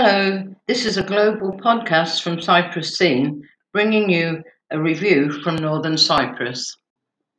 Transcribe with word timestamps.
Hello, 0.00 0.44
this 0.68 0.86
is 0.86 0.96
a 0.96 1.02
global 1.02 1.58
podcast 1.58 2.22
from 2.22 2.40
Cyprus 2.40 2.96
Scene, 2.96 3.42
bringing 3.72 4.08
you 4.08 4.44
a 4.70 4.80
review 4.80 5.32
from 5.42 5.56
Northern 5.56 5.98
Cyprus. 5.98 6.76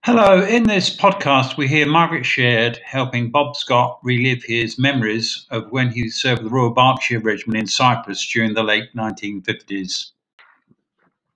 Hello, 0.04 0.44
in 0.44 0.64
this 0.64 0.94
podcast, 0.94 1.56
we 1.56 1.70
hear 1.70 1.86
Margaret 1.86 2.26
Sheard 2.26 2.78
helping 2.84 3.32
Bob 3.32 3.56
Scott 3.56 4.00
relive 4.04 4.44
his 4.44 4.78
memories 4.78 5.48
of 5.52 5.72
when 5.72 5.90
he 5.90 6.10
served 6.10 6.44
the 6.44 6.50
Royal 6.50 6.72
Berkshire 6.72 7.22
Regiment 7.22 7.60
in 7.60 7.66
Cyprus 7.66 8.30
during 8.30 8.54
the 8.54 8.64
late 8.64 8.94
1950s. 8.94 10.12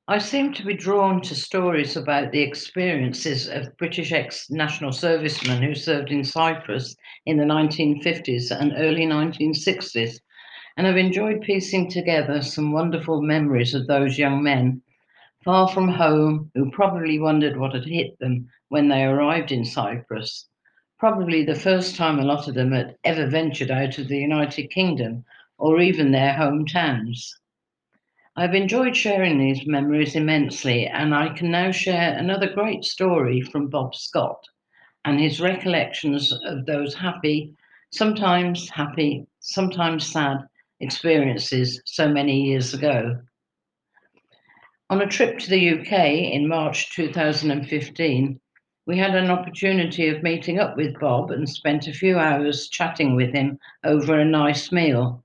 I 0.09 0.17
seem 0.17 0.53
to 0.55 0.65
be 0.65 0.73
drawn 0.73 1.21
to 1.21 1.35
stories 1.35 1.95
about 1.95 2.33
the 2.33 2.41
experiences 2.41 3.47
of 3.47 3.77
British 3.77 4.11
ex 4.11 4.49
national 4.49 4.91
servicemen 4.91 5.63
who 5.63 5.73
served 5.73 6.11
in 6.11 6.25
Cyprus 6.25 6.97
in 7.25 7.37
the 7.37 7.45
1950s 7.45 8.51
and 8.51 8.73
early 8.75 9.05
1960s 9.05 10.19
and 10.75 10.87
I've 10.87 10.97
enjoyed 10.97 11.41
piecing 11.41 11.91
together 11.91 12.41
some 12.41 12.71
wonderful 12.71 13.21
memories 13.21 13.75
of 13.75 13.85
those 13.85 14.17
young 14.17 14.41
men, 14.41 14.81
far 15.43 15.67
from 15.67 15.87
home, 15.87 16.49
who 16.55 16.71
probably 16.71 17.19
wondered 17.19 17.57
what 17.57 17.75
had 17.75 17.85
hit 17.85 18.17
them 18.17 18.49
when 18.69 18.87
they 18.87 19.03
arrived 19.03 19.51
in 19.51 19.65
Cyprus. 19.65 20.47
Probably 20.97 21.43
the 21.43 21.53
first 21.53 21.95
time 21.95 22.17
a 22.17 22.25
lot 22.25 22.47
of 22.47 22.55
them 22.55 22.71
had 22.71 22.97
ever 23.03 23.27
ventured 23.27 23.69
out 23.69 23.99
of 23.99 24.07
the 24.07 24.17
United 24.17 24.71
Kingdom 24.71 25.23
or 25.59 25.79
even 25.79 26.11
their 26.11 26.33
hometowns. 26.33 27.29
I've 28.35 28.55
enjoyed 28.55 28.97
sharing 28.97 29.37
these 29.37 29.67
memories 29.67 30.15
immensely, 30.15 30.87
and 30.87 31.13
I 31.13 31.29
can 31.29 31.51
now 31.51 31.69
share 31.69 32.17
another 32.17 32.51
great 32.51 32.83
story 32.83 33.41
from 33.41 33.69
Bob 33.69 33.93
Scott 33.93 34.43
and 35.05 35.19
his 35.19 35.39
recollections 35.39 36.31
of 36.31 36.65
those 36.65 36.95
happy, 36.95 37.53
sometimes 37.91 38.69
happy, 38.71 39.27
sometimes 39.39 40.11
sad 40.11 40.47
experiences 40.83 41.81
so 41.85 42.07
many 42.07 42.41
years 42.41 42.73
ago. 42.73 43.17
On 44.89 45.01
a 45.01 45.07
trip 45.07 45.39
to 45.39 45.49
the 45.49 45.79
UK 45.79 45.91
in 46.33 46.47
March 46.47 46.93
2015, 46.93 48.39
we 48.85 48.97
had 48.97 49.15
an 49.15 49.31
opportunity 49.31 50.09
of 50.09 50.21
meeting 50.21 50.59
up 50.59 50.75
with 50.75 50.99
Bob 50.99 51.31
and 51.31 51.49
spent 51.49 51.87
a 51.87 51.93
few 51.93 52.19
hours 52.19 52.67
chatting 52.67 53.15
with 53.15 53.33
him 53.33 53.57
over 53.85 54.19
a 54.19 54.25
nice 54.25 54.71
meal. 54.71 55.23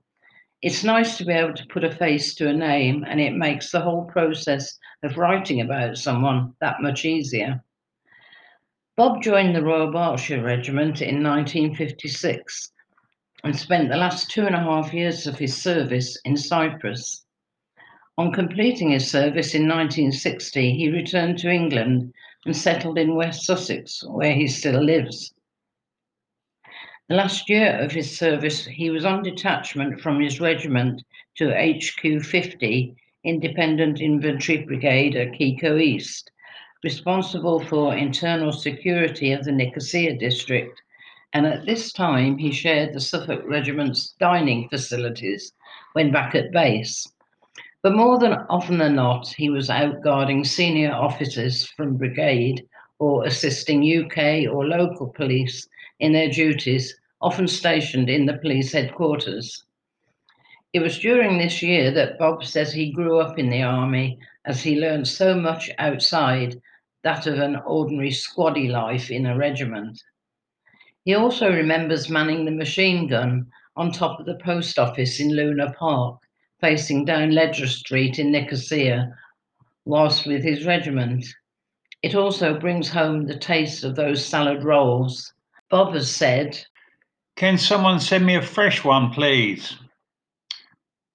It's 0.61 0.83
nice 0.83 1.17
to 1.17 1.25
be 1.25 1.33
able 1.33 1.53
to 1.53 1.67
put 1.67 1.83
a 1.83 1.91
face 1.91 2.35
to 2.35 2.49
a 2.49 2.53
name, 2.53 3.05
and 3.07 3.19
it 3.19 3.35
makes 3.35 3.69
the 3.69 3.81
whole 3.81 4.05
process 4.05 4.77
of 5.03 5.17
writing 5.17 5.61
about 5.61 5.97
someone 5.97 6.53
that 6.61 6.81
much 6.81 7.05
easier. 7.05 7.63
Bob 8.97 9.21
joined 9.21 9.55
the 9.55 9.63
Royal 9.63 9.91
Berkshire 9.91 10.43
Regiment 10.43 11.01
in 11.01 11.23
1956 11.23 12.71
and 13.43 13.57
spent 13.57 13.89
the 13.89 13.97
last 13.97 14.29
two 14.29 14.45
and 14.45 14.55
a 14.55 14.59
half 14.59 14.93
years 14.93 15.25
of 15.25 15.39
his 15.39 15.55
service 15.55 16.17
in 16.25 16.35
Cyprus. 16.35 17.25
On 18.17 18.33
completing 18.33 18.91
his 18.91 19.09
service 19.09 19.55
in 19.55 19.67
1960, 19.67 20.75
he 20.75 20.91
returned 20.91 21.37
to 21.39 21.49
England 21.49 22.13
and 22.45 22.55
settled 22.55 22.97
in 22.97 23.15
West 23.15 23.45
Sussex, 23.45 24.03
where 24.05 24.33
he 24.33 24.47
still 24.47 24.83
lives. 24.83 25.33
The 27.07 27.15
last 27.15 27.49
year 27.49 27.79
of 27.79 27.91
his 27.91 28.17
service, 28.17 28.65
he 28.65 28.89
was 28.89 29.05
on 29.05 29.23
detachment 29.23 30.01
from 30.01 30.19
his 30.19 30.39
regiment 30.39 31.03
to 31.37 31.49
HQ 31.49 32.23
50, 32.23 32.95
Independent 33.23 34.01
Infantry 34.01 34.57
Brigade 34.57 35.15
at 35.15 35.31
Kykko 35.31 35.81
East, 35.81 36.29
responsible 36.83 37.59
for 37.59 37.95
internal 37.95 38.51
security 38.51 39.31
of 39.31 39.45
the 39.45 39.51
Nicosia 39.51 40.17
district 40.17 40.81
and 41.33 41.45
at 41.45 41.65
this 41.65 41.91
time 41.91 42.37
he 42.37 42.51
shared 42.51 42.93
the 42.93 42.99
Suffolk 42.99 43.43
Regiment's 43.45 44.15
dining 44.19 44.67
facilities 44.69 45.53
when 45.93 46.11
back 46.11 46.33
at 46.35 46.51
base. 46.51 47.07
But 47.81 47.95
more 47.95 48.19
than 48.19 48.33
often 48.49 48.79
than 48.79 48.95
not, 48.95 49.27
he 49.27 49.49
was 49.49 49.69
out 49.69 50.01
guarding 50.01 50.43
senior 50.43 50.91
officers 50.91 51.65
from 51.65 51.97
brigade 51.97 52.67
or 52.99 53.25
assisting 53.25 53.83
UK 53.83 54.51
or 54.51 54.67
local 54.67 55.07
police 55.07 55.67
in 55.99 56.11
their 56.11 56.29
duties, 56.29 56.95
often 57.21 57.47
stationed 57.47 58.09
in 58.09 58.25
the 58.25 58.37
police 58.37 58.73
headquarters. 58.73 59.63
It 60.73 60.81
was 60.81 60.99
during 60.99 61.37
this 61.37 61.63
year 61.63 61.91
that 61.91 62.19
Bob 62.19 62.43
says 62.43 62.71
he 62.71 62.91
grew 62.91 63.19
up 63.19 63.39
in 63.39 63.49
the 63.49 63.63
army 63.63 64.19
as 64.45 64.61
he 64.61 64.79
learned 64.79 65.07
so 65.07 65.33
much 65.35 65.71
outside 65.79 66.61
that 67.03 67.27
of 67.27 67.39
an 67.39 67.55
ordinary 67.65 68.11
squaddy 68.11 68.69
life 68.69 69.09
in 69.09 69.25
a 69.25 69.37
regiment. 69.37 70.03
He 71.05 71.15
also 71.15 71.51
remembers 71.51 72.09
manning 72.09 72.45
the 72.45 72.51
machine 72.51 73.07
gun 73.07 73.47
on 73.75 73.91
top 73.91 74.19
of 74.19 74.25
the 74.25 74.39
post 74.43 74.77
office 74.77 75.19
in 75.19 75.35
Luna 75.35 75.73
Park, 75.73 76.19
facing 76.59 77.05
down 77.05 77.31
Ledra 77.31 77.67
Street 77.67 78.19
in 78.19 78.31
Nicosia, 78.31 79.15
whilst 79.85 80.27
with 80.27 80.43
his 80.43 80.65
regiment. 80.65 81.25
It 82.01 82.15
also 82.15 82.59
brings 82.59 82.89
home 82.89 83.25
the 83.25 83.37
taste 83.37 83.83
of 83.83 83.95
those 83.95 84.25
salad 84.25 84.63
rolls. 84.63 85.33
Bob 85.69 85.93
has 85.93 86.13
said, 86.13 86.65
Can 87.35 87.57
someone 87.57 87.99
send 87.99 88.25
me 88.25 88.35
a 88.35 88.41
fresh 88.41 88.83
one, 88.83 89.11
please? 89.11 89.77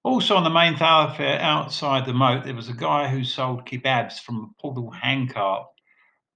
Also, 0.03 0.35
on 0.35 0.43
the 0.43 0.49
main 0.49 0.75
thoroughfare 0.75 1.39
outside 1.41 2.05
the 2.05 2.13
moat, 2.13 2.43
there 2.43 2.53
was 2.53 2.69
a 2.69 2.73
guy 2.73 3.07
who 3.07 3.23
sold 3.23 3.65
kebabs 3.65 4.19
from 4.19 4.37
a 4.37 4.61
portable 4.61 4.91
handcart, 4.91 5.65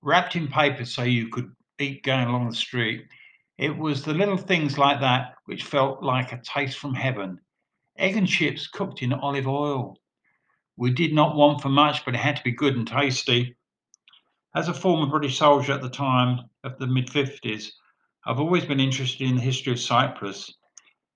wrapped 0.02 0.36
in 0.36 0.48
paper 0.48 0.86
so 0.86 1.04
you 1.04 1.30
could 1.30 1.52
eat 1.80 2.04
going 2.04 2.28
along 2.28 2.50
the 2.50 2.56
street. 2.56 3.06
It 3.60 3.78
was 3.78 4.06
the 4.06 4.14
little 4.14 4.38
things 4.38 4.78
like 4.78 5.02
that 5.02 5.36
which 5.44 5.66
felt 5.66 6.02
like 6.02 6.32
a 6.32 6.42
taste 6.42 6.78
from 6.78 6.94
heaven. 6.94 7.42
Egg 7.98 8.16
and 8.16 8.26
chips 8.26 8.68
cooked 8.68 9.02
in 9.02 9.12
olive 9.12 9.50
oil. 9.50 9.98
We 10.78 10.92
did 10.92 11.14
not 11.14 11.36
want 11.36 11.62
for 11.62 11.68
much, 11.68 12.06
but 12.06 12.16
it 12.16 12.22
had 12.22 12.38
to 12.38 12.44
be 12.44 12.54
good 12.54 12.78
and 12.78 12.88
tasty. 12.88 13.58
As 14.56 14.70
a 14.70 14.74
former 14.74 15.08
British 15.08 15.38
soldier 15.38 15.74
at 15.74 15.82
the 15.82 15.90
time 15.90 16.50
of 16.64 16.80
the 16.80 16.88
mid 16.88 17.08
50s, 17.08 17.72
I've 18.26 18.40
always 18.40 18.64
been 18.64 18.80
interested 18.80 19.28
in 19.28 19.36
the 19.36 19.42
history 19.42 19.74
of 19.74 19.80
Cyprus. 19.82 20.54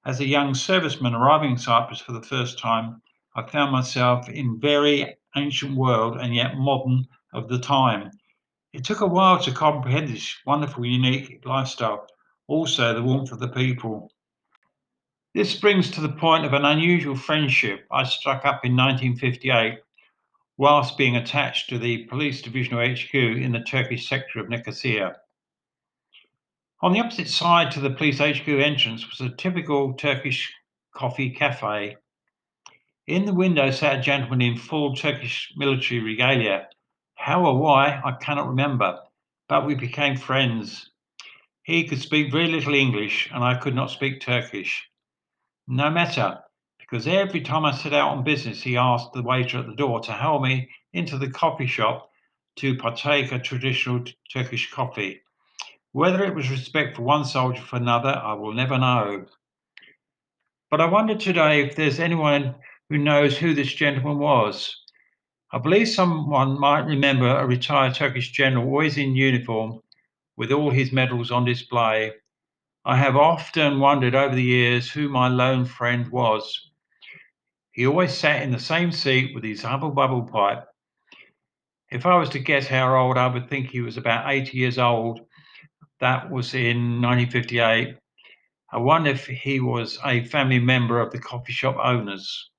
As 0.06 0.20
a 0.20 0.28
young 0.28 0.52
serviceman 0.52 1.18
arriving 1.18 1.52
in 1.52 1.58
Cyprus 1.58 2.02
for 2.02 2.12
the 2.12 2.22
first 2.22 2.60
time, 2.60 3.02
I 3.38 3.44
found 3.44 3.72
myself 3.72 4.28
in 4.28 4.60
very 4.60 5.16
ancient 5.38 5.78
world 5.78 6.18
and 6.18 6.36
yet 6.36 6.58
modern 6.58 7.08
of 7.32 7.48
the 7.48 7.60
time. 7.60 8.12
It 8.74 8.84
took 8.84 9.00
a 9.00 9.08
while 9.08 9.40
to 9.44 9.52
comprehend 9.54 10.10
this 10.10 10.36
wonderful, 10.46 10.86
unique 10.86 11.42
lifestyle 11.46 12.06
also 12.48 12.94
the 12.94 13.04
warmth 13.04 13.32
of 13.32 13.40
the 13.40 13.48
people. 13.48 14.12
This 15.34 15.56
brings 15.60 15.90
to 15.92 16.02
the 16.02 16.10
point 16.10 16.46
of 16.46 16.54
an 16.54 16.66
unusual 16.66 17.16
friendship 17.16 17.88
I 17.92 18.04
struck 18.04 18.46
up 18.46 18.64
in 18.64 18.76
1958 18.76 19.80
whilst 20.58 20.98
being 20.98 21.16
attached 21.16 21.70
to 21.70 21.80
the 21.80 22.06
police 22.06 22.42
divisional 22.42 22.88
HQ 22.88 23.14
in 23.14 23.52
the 23.52 23.64
Turkish 23.64 24.08
sector 24.08 24.40
of 24.40 24.50
Nicosia. 24.50 25.16
On 26.82 26.92
the 26.92 27.00
opposite 27.00 27.30
side 27.30 27.72
to 27.72 27.80
the 27.80 27.90
police 27.90 28.20
HQ 28.20 28.48
entrance 28.48 29.10
was 29.10 29.22
a 29.22 29.36
typical 29.36 29.94
Turkish 29.94 30.54
coffee 30.94 31.32
cafe. 31.32 31.96
In 33.08 33.26
the 33.26 33.34
window 33.34 33.72
sat 33.72 34.00
a 34.00 34.02
gentleman 34.02 34.42
in 34.42 34.58
full 34.58 34.96
Turkish 34.96 35.52
military 35.56 36.02
regalia. 36.02 36.68
How 37.16 37.46
or 37.46 37.58
why, 37.58 38.02
I 38.04 38.12
cannot 38.22 38.50
remember, 38.50 39.00
but 39.50 39.66
we 39.66 39.76
became 39.76 40.16
friends. 40.16 40.92
He 41.64 41.88
could 41.88 42.02
speak 42.02 42.30
very 42.30 42.50
little 42.50 42.74
English, 42.74 43.30
and 43.34 43.42
I 43.42 43.56
could 43.56 43.74
not 43.74 43.90
speak 43.90 44.20
Turkish. 44.20 44.86
No 45.66 45.90
matter, 45.90 46.40
because 46.78 47.08
every 47.08 47.40
time 47.40 47.64
I 47.64 47.72
set 47.72 47.94
out 47.94 48.10
on 48.12 48.26
business, 48.26 48.62
he 48.62 48.76
asked 48.76 49.14
the 49.14 49.24
waiter 49.24 49.60
at 49.60 49.68
the 49.68 49.76
door 49.76 50.02
to 50.02 50.12
help 50.12 50.42
me 50.42 50.70
into 50.92 51.18
the 51.18 51.30
coffee 51.30 51.66
shop 51.66 52.10
to 52.58 52.76
partake 52.76 53.32
a 53.32 53.40
traditional 53.40 54.04
Turkish 54.32 54.72
coffee. 54.72 55.22
Whether 55.94 56.26
it 56.26 56.36
was 56.36 56.52
respect 56.52 56.98
for 56.98 57.04
one 57.04 57.24
soldier 57.24 57.62
for 57.62 57.78
another, 57.78 58.10
I 58.10 58.34
will 58.34 58.54
never 58.54 58.78
know. 58.78 59.26
But 60.70 60.82
I 60.82 60.86
wonder 60.88 61.16
today 61.16 61.64
if 61.64 61.78
there's 61.78 62.02
anyone 62.02 62.56
who 62.90 62.98
knows 62.98 63.38
who 63.38 63.54
this 63.54 63.74
gentleman 63.74 64.20
was. 64.20 64.76
I 65.54 65.60
believe 65.60 65.88
someone 65.88 66.60
might 66.60 66.88
remember 66.88 67.28
a 67.28 67.48
retired 67.48 67.96
Turkish 67.96 68.32
general 68.32 68.66
always 68.66 68.98
in 68.98 69.16
uniform 69.16 69.83
with 70.36 70.52
all 70.52 70.72
his 70.72 70.92
medals 70.92 71.32
on 71.32 71.46
display. 71.46 72.12
I 72.86 72.98
have 72.98 73.16
often 73.16 73.80
wondered 73.80 74.16
over 74.16 74.36
the 74.36 74.44
years 74.44 74.92
who 74.92 75.08
my 75.10 75.28
lone 75.28 75.66
friend 75.66 76.08
was. 76.10 76.72
He 77.72 77.88
always 77.88 78.14
sat 78.14 78.42
in 78.44 78.52
the 78.52 78.60
same 78.60 78.92
seat 78.92 79.34
with 79.34 79.44
his 79.44 79.64
hubble 79.64 79.92
bubble 79.92 80.24
pipe. 80.24 80.66
If 81.92 82.06
I 82.06 82.18
was 82.18 82.30
to 82.30 82.40
guess 82.40 82.68
how 82.68 82.96
old, 82.96 83.18
I 83.18 83.28
would 83.28 83.50
think 83.50 83.70
he 83.70 83.82
was 83.82 83.98
about 83.98 84.32
80 84.32 84.58
years 84.58 84.78
old. 84.78 85.22
That 86.00 86.30
was 86.30 86.54
in 86.54 87.02
1958. 87.02 87.96
I 88.72 88.78
wonder 88.78 89.12
if 89.12 89.28
he 89.28 89.60
was 89.60 90.00
a 90.04 90.26
family 90.26 90.60
member 90.60 91.00
of 91.00 91.12
the 91.12 91.20
coffee 91.20 91.54
shop 91.54 91.78
owners. 91.82 92.50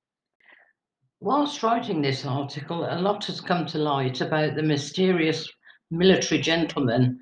Whilst 1.20 1.62
writing 1.62 2.00
this 2.00 2.24
article, 2.24 2.84
a 2.84 3.00
lot 3.00 3.24
has 3.24 3.40
come 3.40 3.66
to 3.66 3.78
light 3.78 4.20
about 4.20 4.54
the 4.54 4.62
mysterious 4.62 5.50
military 5.90 6.40
gentleman 6.40 7.18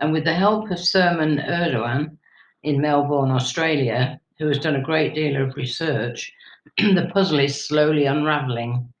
and 0.00 0.12
with 0.12 0.24
the 0.24 0.34
help 0.34 0.70
of 0.70 0.78
Salman 0.78 1.38
Erdogan 1.38 2.18
in 2.62 2.80
Melbourne, 2.80 3.30
Australia, 3.30 4.20
who 4.38 4.48
has 4.48 4.58
done 4.58 4.76
a 4.76 4.82
great 4.82 5.14
deal 5.14 5.40
of 5.40 5.56
research, 5.56 6.32
the 6.78 7.10
puzzle 7.12 7.38
is 7.38 7.66
slowly 7.66 8.06
unraveling. 8.06 8.92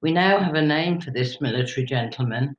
We 0.00 0.12
now 0.12 0.38
have 0.38 0.54
a 0.54 0.62
name 0.62 1.00
for 1.00 1.10
this 1.10 1.40
military 1.40 1.86
gentleman. 1.86 2.56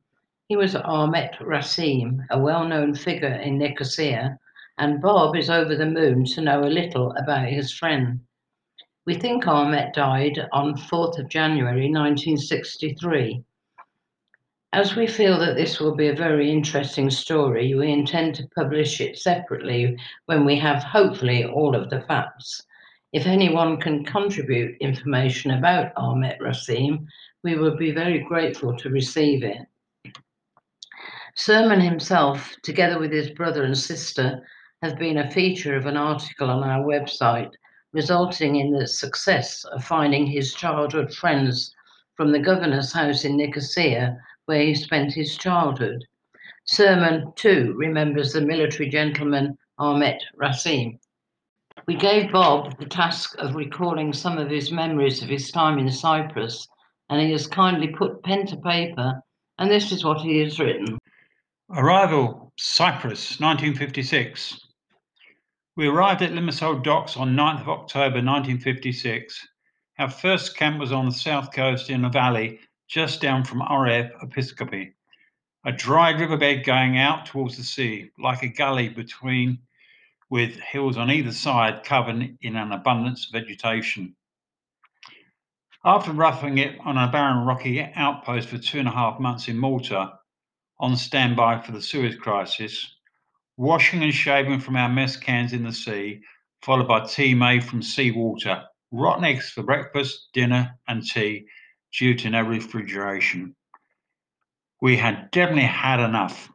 He 0.48 0.56
was 0.56 0.76
Ahmet 0.76 1.36
Rasim, 1.40 2.26
a 2.30 2.40
well 2.40 2.68
known 2.68 2.94
figure 2.94 3.34
in 3.34 3.58
Nicosia, 3.58 4.38
and 4.78 5.02
Bob 5.02 5.36
is 5.36 5.50
over 5.50 5.76
the 5.76 5.86
moon 5.86 6.26
to 6.26 6.42
know 6.42 6.64
a 6.64 6.70
little 6.70 7.12
about 7.14 7.48
his 7.48 7.72
friend. 7.72 8.20
We 9.06 9.16
think 9.16 9.48
Ahmet 9.48 9.94
died 9.94 10.48
on 10.52 10.76
4th 10.76 11.20
of 11.20 11.30
January 11.30 11.90
1963. 11.90 13.44
As 14.76 14.94
we 14.94 15.08
feel 15.08 15.40
that 15.40 15.56
this 15.56 15.80
will 15.80 15.96
be 15.96 16.10
a 16.10 16.14
very 16.14 16.52
interesting 16.52 17.10
story, 17.10 17.74
we 17.76 17.94
intend 17.94 18.36
to 18.36 18.50
publish 18.58 19.00
it 19.00 19.18
separately 19.18 19.98
when 20.26 20.44
we 20.44 20.60
have 20.60 20.84
hopefully 20.84 21.46
all 21.46 21.74
of 21.78 21.90
the 21.90 22.02
facts. 22.02 22.62
If 23.14 23.26
anyone 23.26 23.80
can 23.80 24.04
contribute 24.04 24.76
information 24.82 25.52
about 25.52 25.94
Ahmet 25.96 26.40
Rasim, 26.42 27.08
we 27.42 27.56
would 27.56 27.78
be 27.78 27.92
very 27.92 28.20
grateful 28.20 28.76
to 28.76 28.90
receive 28.90 29.46
it. 29.46 29.66
Surman 31.38 31.80
himself, 31.80 32.54
together 32.62 33.00
with 33.00 33.14
his 33.14 33.30
brother 33.30 33.64
and 33.64 33.78
sister, 33.78 34.46
have 34.84 35.00
been 35.00 35.20
a 35.20 35.32
feature 35.32 35.78
of 35.78 35.86
an 35.86 35.96
article 35.96 36.50
on 36.50 36.70
our 36.70 36.84
website, 36.84 37.54
resulting 37.94 38.58
in 38.58 38.74
the 38.74 38.88
success 38.88 39.64
of 39.72 39.86
finding 39.86 40.28
his 40.28 40.54
childhood 40.54 41.14
friends 41.14 41.74
from 42.16 42.34
the 42.34 42.40
governor's 42.40 42.92
house 42.92 43.24
in 43.24 43.38
Nicosia 43.38 44.18
where 44.46 44.62
he 44.62 44.76
spent 44.76 45.14
his 45.14 45.38
childhood. 45.38 46.04
Surman, 46.66 47.32
too, 47.36 47.74
remembers 47.78 48.34
the 48.34 48.42
military 48.42 48.90
gentleman 48.90 49.58
Ahmet 49.78 50.24
Rasim. 50.40 50.98
We 51.88 51.96
gave 51.96 52.32
Bob 52.32 52.78
the 52.80 52.86
task 52.86 53.36
of 53.38 53.56
recalling 53.56 54.14
some 54.14 54.38
of 54.38 54.50
his 54.50 54.72
memories 54.72 55.22
of 55.22 55.30
his 55.30 55.52
time 55.52 55.78
in 55.78 55.92
Cyprus, 55.92 56.68
and 57.10 57.22
he 57.22 57.32
has 57.32 57.46
kindly 57.46 57.90
put 57.90 58.24
pen 58.24 58.48
to 58.48 58.58
paper, 58.58 59.22
and 59.60 59.70
this 59.70 59.92
is 59.92 60.04
what 60.04 60.22
he 60.22 60.40
has 60.40 60.60
written. 60.60 60.98
Arrival, 61.70 62.52
Cyprus, 62.58 63.40
1956. 63.40 64.60
We 65.76 65.88
arrived 65.88 66.22
at 66.22 66.32
Limassol 66.32 66.84
docks 66.84 67.18
on 67.18 67.36
9th 67.36 67.62
of 67.62 67.70
October 67.70 68.22
1956. 68.24 69.48
Our 70.00 70.10
first 70.10 70.56
camp 70.56 70.80
was 70.80 70.92
on 70.92 71.06
the 71.06 71.12
south 71.12 71.52
coast 71.52 71.90
in 71.90 72.06
a 72.06 72.10
valley 72.10 72.60
just 72.88 73.22
down 73.22 73.44
from 73.44 73.62
RAF 73.62 74.12
Episkopi, 74.22 74.94
a 75.66 75.72
dry 75.72 76.12
riverbed 76.12 76.64
going 76.64 76.98
out 76.98 77.26
towards 77.26 77.58
the 77.58 77.64
sea, 77.64 78.12
like 78.20 78.44
a 78.44 78.48
gully 78.48 78.90
between 78.90 79.60
with 80.30 80.60
hills 80.60 80.98
on 80.98 81.12
either 81.12 81.32
side 81.32 81.84
covered 81.84 82.38
in 82.42 82.56
an 82.56 82.72
abundance 82.72 83.28
of 83.28 83.32
vegetation. 83.32 84.16
After 85.84 86.12
roughing 86.12 86.58
it 86.58 86.80
on 86.84 86.98
a 86.98 87.12
barren 87.12 87.46
rocky 87.46 87.82
outpost 87.96 88.50
for 88.50 88.58
two 88.58 88.80
and 88.80 88.88
a 88.88 88.92
half 88.92 89.20
months 89.20 89.48
in 89.48 89.58
Malta, 89.58 90.14
on 90.80 90.96
standby 90.96 91.62
for 91.62 91.72
the 91.72 91.82
Suez 91.82 92.16
crisis, 92.16 92.96
washing 93.58 94.04
and 94.04 94.14
shaving 94.14 94.60
from 94.60 94.76
our 94.76 94.90
mess 94.90 95.16
cans 95.16 95.54
in 95.54 95.64
the 95.64 95.72
sea, 95.72 96.22
followed 96.62 96.88
by 96.88 97.06
tea 97.06 97.34
made 97.34 97.64
from 97.64 97.82
seawater, 97.82 98.64
rotten 98.92 99.24
eggs 99.24 99.52
for 99.52 99.64
breakfast, 99.64 100.30
dinner, 100.34 100.78
and 100.88 101.06
tea, 101.06 101.48
due 101.98 102.16
to 102.16 102.30
no 102.30 102.42
refrigeration. 102.42 103.56
We 104.82 104.98
had 104.98 105.32
definitely 105.32 105.64
had 105.64 106.00
enough. 106.00 106.50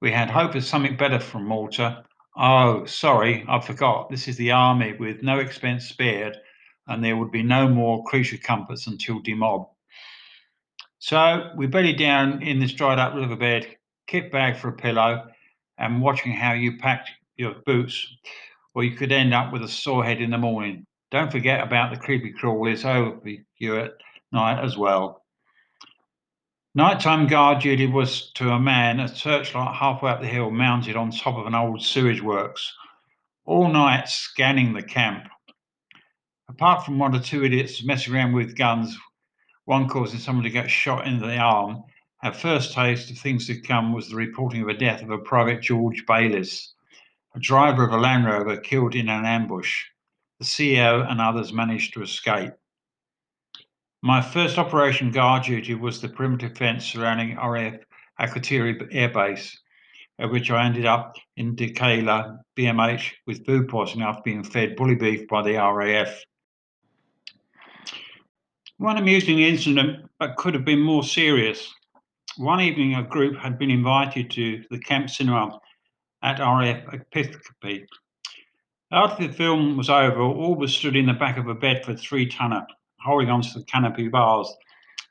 We 0.00 0.10
had 0.10 0.30
hope 0.30 0.54
of 0.54 0.64
something 0.64 0.96
better 0.96 1.18
from 1.18 1.46
Malta. 1.46 2.04
Oh, 2.36 2.84
sorry, 2.84 3.44
I 3.48 3.60
forgot. 3.60 4.10
This 4.10 4.28
is 4.28 4.36
the 4.36 4.52
army 4.52 4.94
with 4.98 5.22
no 5.22 5.38
expense 5.38 5.86
spared, 5.88 6.36
and 6.86 7.02
there 7.02 7.16
would 7.16 7.30
be 7.30 7.42
no 7.42 7.68
more 7.68 8.04
creature 8.04 8.38
comforts 8.38 8.86
until 8.86 9.22
demob. 9.22 9.68
So 10.98 11.50
we 11.56 11.66
bedded 11.66 11.98
down 11.98 12.42
in 12.42 12.60
this 12.60 12.72
dried 12.72 12.98
up 12.98 13.14
riverbed, 13.14 13.76
kit 14.06 14.32
bag 14.32 14.56
for 14.56 14.68
a 14.68 14.72
pillow, 14.72 15.26
and 15.78 16.00
watching 16.00 16.32
how 16.32 16.52
you 16.52 16.78
packed 16.78 17.10
your 17.36 17.56
boots, 17.66 18.06
or 18.74 18.84
you 18.84 18.96
could 18.96 19.12
end 19.12 19.34
up 19.34 19.52
with 19.52 19.62
a 19.62 19.68
sore 19.68 20.04
head 20.04 20.20
in 20.20 20.30
the 20.30 20.38
morning. 20.38 20.86
Don't 21.10 21.30
forget 21.30 21.62
about 21.62 21.92
the 21.92 22.00
creepy 22.00 22.32
crawlies 22.32 22.84
over 22.84 23.80
at 23.80 23.92
night 24.34 24.62
as 24.62 24.76
well. 24.76 25.22
Nighttime 26.74 27.28
guard 27.28 27.62
duty 27.62 27.86
was 27.86 28.32
to 28.32 28.50
a 28.50 28.58
man 28.58 28.98
a 28.98 29.08
searchlight 29.08 29.76
halfway 29.76 30.10
up 30.10 30.20
the 30.20 30.26
hill 30.26 30.50
mounted 30.50 30.96
on 30.96 31.12
top 31.12 31.36
of 31.36 31.46
an 31.46 31.54
old 31.54 31.80
sewage 31.80 32.20
works, 32.20 32.74
all 33.44 33.68
night 33.68 34.08
scanning 34.08 34.74
the 34.74 34.82
camp. 34.82 35.28
Apart 36.48 36.84
from 36.84 36.98
one 36.98 37.14
or 37.14 37.20
two 37.20 37.44
idiots 37.44 37.84
messing 37.84 38.12
around 38.12 38.32
with 38.32 38.56
guns, 38.56 38.98
one 39.66 39.88
causing 39.88 40.18
someone 40.18 40.44
to 40.44 40.50
get 40.50 40.68
shot 40.68 41.06
in 41.06 41.20
the 41.20 41.36
arm, 41.36 41.84
our 42.24 42.32
first 42.32 42.72
taste 42.72 43.10
of 43.10 43.18
things 43.18 43.46
to 43.46 43.60
come 43.60 43.92
was 43.92 44.08
the 44.08 44.16
reporting 44.16 44.62
of 44.62 44.68
a 44.68 44.74
death 44.74 45.02
of 45.02 45.10
a 45.10 45.18
private 45.18 45.62
George 45.62 46.04
Bayliss, 46.06 46.74
a 47.36 47.38
driver 47.38 47.86
of 47.86 47.92
a 47.92 47.98
Land 47.98 48.26
Rover 48.26 48.56
killed 48.56 48.94
in 48.94 49.08
an 49.08 49.24
ambush. 49.24 49.84
The 50.40 50.44
CEO 50.44 51.08
and 51.08 51.20
others 51.20 51.52
managed 51.52 51.94
to 51.94 52.02
escape. 52.02 52.52
My 54.04 54.20
first 54.20 54.58
operation 54.58 55.10
guard 55.10 55.44
duty 55.44 55.74
was 55.74 55.98
the 55.98 56.10
perimeter 56.10 56.50
fence 56.50 56.84
surrounding 56.84 57.38
RAF 57.38 57.76
Akrotiri 58.20 58.86
Air 58.92 59.08
Base, 59.08 59.58
at 60.18 60.30
which 60.30 60.50
I 60.50 60.66
ended 60.66 60.84
up 60.84 61.16
in 61.38 61.56
Dhekelia 61.56 62.38
BMH 62.54 63.12
with 63.26 63.46
food 63.46 63.66
poisoning 63.66 64.06
after 64.06 64.20
being 64.22 64.44
fed 64.44 64.76
bully 64.76 64.94
beef 64.94 65.26
by 65.26 65.40
the 65.40 65.54
RAF. 65.56 66.22
One 68.76 68.98
amusing 68.98 69.38
incident, 69.38 70.10
but 70.18 70.36
could 70.36 70.52
have 70.52 70.66
been 70.66 70.82
more 70.82 71.02
serious. 71.02 71.72
One 72.36 72.60
evening, 72.60 72.96
a 72.96 73.02
group 73.02 73.38
had 73.38 73.58
been 73.58 73.70
invited 73.70 74.30
to 74.32 74.62
the 74.70 74.80
camp 74.80 75.08
cinema 75.08 75.58
at 76.22 76.40
RAF 76.40 76.84
Episkopi. 76.92 77.86
After 78.92 79.26
the 79.26 79.32
film 79.32 79.78
was 79.78 79.88
over, 79.88 80.20
all 80.20 80.56
were 80.56 80.68
stood 80.68 80.94
in 80.94 81.06
the 81.06 81.14
back 81.14 81.38
of 81.38 81.48
a 81.48 81.54
bed 81.54 81.86
for 81.86 81.94
three 81.94 82.26
tonner 82.26 82.66
holding 83.04 83.30
onto 83.30 83.50
the 83.52 83.64
canopy 83.64 84.08
bars 84.08 84.52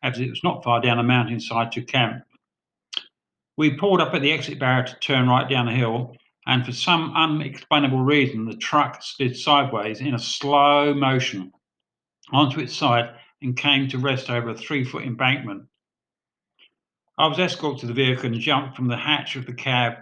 as 0.03 0.19
it 0.19 0.29
was 0.29 0.43
not 0.43 0.63
far 0.63 0.81
down 0.81 0.97
the 0.97 1.03
mountainside 1.03 1.71
to 1.71 1.81
camp. 1.81 2.23
We 3.55 3.77
pulled 3.77 4.01
up 4.01 4.13
at 4.13 4.21
the 4.21 4.31
exit 4.31 4.59
barrier 4.59 4.83
to 4.83 4.99
turn 4.99 5.29
right 5.29 5.49
down 5.49 5.67
the 5.67 5.71
hill, 5.71 6.15
and 6.45 6.65
for 6.65 6.71
some 6.71 7.13
unexplainable 7.15 8.01
reason, 8.03 8.45
the 8.45 8.57
truck 8.57 9.01
slid 9.01 9.37
sideways 9.37 10.01
in 10.01 10.13
a 10.13 10.19
slow 10.19 10.93
motion 10.93 11.53
onto 12.31 12.59
its 12.59 12.75
side 12.75 13.11
and 13.41 13.55
came 13.55 13.87
to 13.89 13.97
rest 13.97 14.29
over 14.29 14.49
a 14.49 14.57
three 14.57 14.83
foot 14.83 15.03
embankment. 15.03 15.63
I 17.17 17.27
was 17.27 17.39
escorted 17.39 17.81
to 17.81 17.87
the 17.87 17.93
vehicle 17.93 18.25
and 18.25 18.39
jumped 18.39 18.75
from 18.75 18.87
the 18.87 18.97
hatch 18.97 19.35
of 19.35 19.45
the 19.45 19.53
cab, 19.53 19.97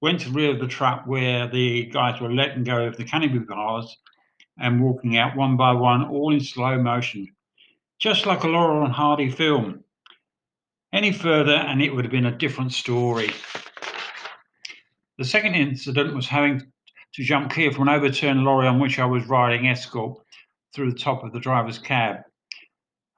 went 0.00 0.20
to 0.20 0.30
the 0.30 0.34
rear 0.34 0.50
of 0.52 0.60
the 0.60 0.66
truck 0.66 1.06
where 1.06 1.46
the 1.46 1.84
guys 1.86 2.20
were 2.20 2.32
letting 2.32 2.64
go 2.64 2.86
of 2.86 2.96
the 2.96 3.04
canopy 3.04 3.38
bars 3.38 3.96
and 4.58 4.82
walking 4.82 5.18
out 5.18 5.36
one 5.36 5.56
by 5.56 5.72
one, 5.72 6.04
all 6.08 6.32
in 6.32 6.40
slow 6.40 6.80
motion, 6.80 7.28
just 7.98 8.26
like 8.26 8.44
a 8.44 8.48
Laurel 8.48 8.84
and 8.84 8.92
Hardy 8.92 9.30
film. 9.30 9.82
Any 10.92 11.12
further, 11.12 11.54
and 11.54 11.82
it 11.82 11.94
would 11.94 12.04
have 12.04 12.12
been 12.12 12.26
a 12.26 12.36
different 12.36 12.72
story. 12.72 13.30
The 15.18 15.24
second 15.24 15.54
incident 15.54 16.14
was 16.14 16.26
having 16.26 16.60
to 17.14 17.22
jump 17.22 17.50
clear 17.50 17.72
from 17.72 17.88
an 17.88 17.94
overturned 17.94 18.44
lorry 18.44 18.66
on 18.66 18.78
which 18.78 18.98
I 18.98 19.06
was 19.06 19.26
riding 19.26 19.68
escort 19.68 20.18
through 20.74 20.92
the 20.92 20.98
top 20.98 21.24
of 21.24 21.32
the 21.32 21.40
driver's 21.40 21.78
cab. 21.78 22.18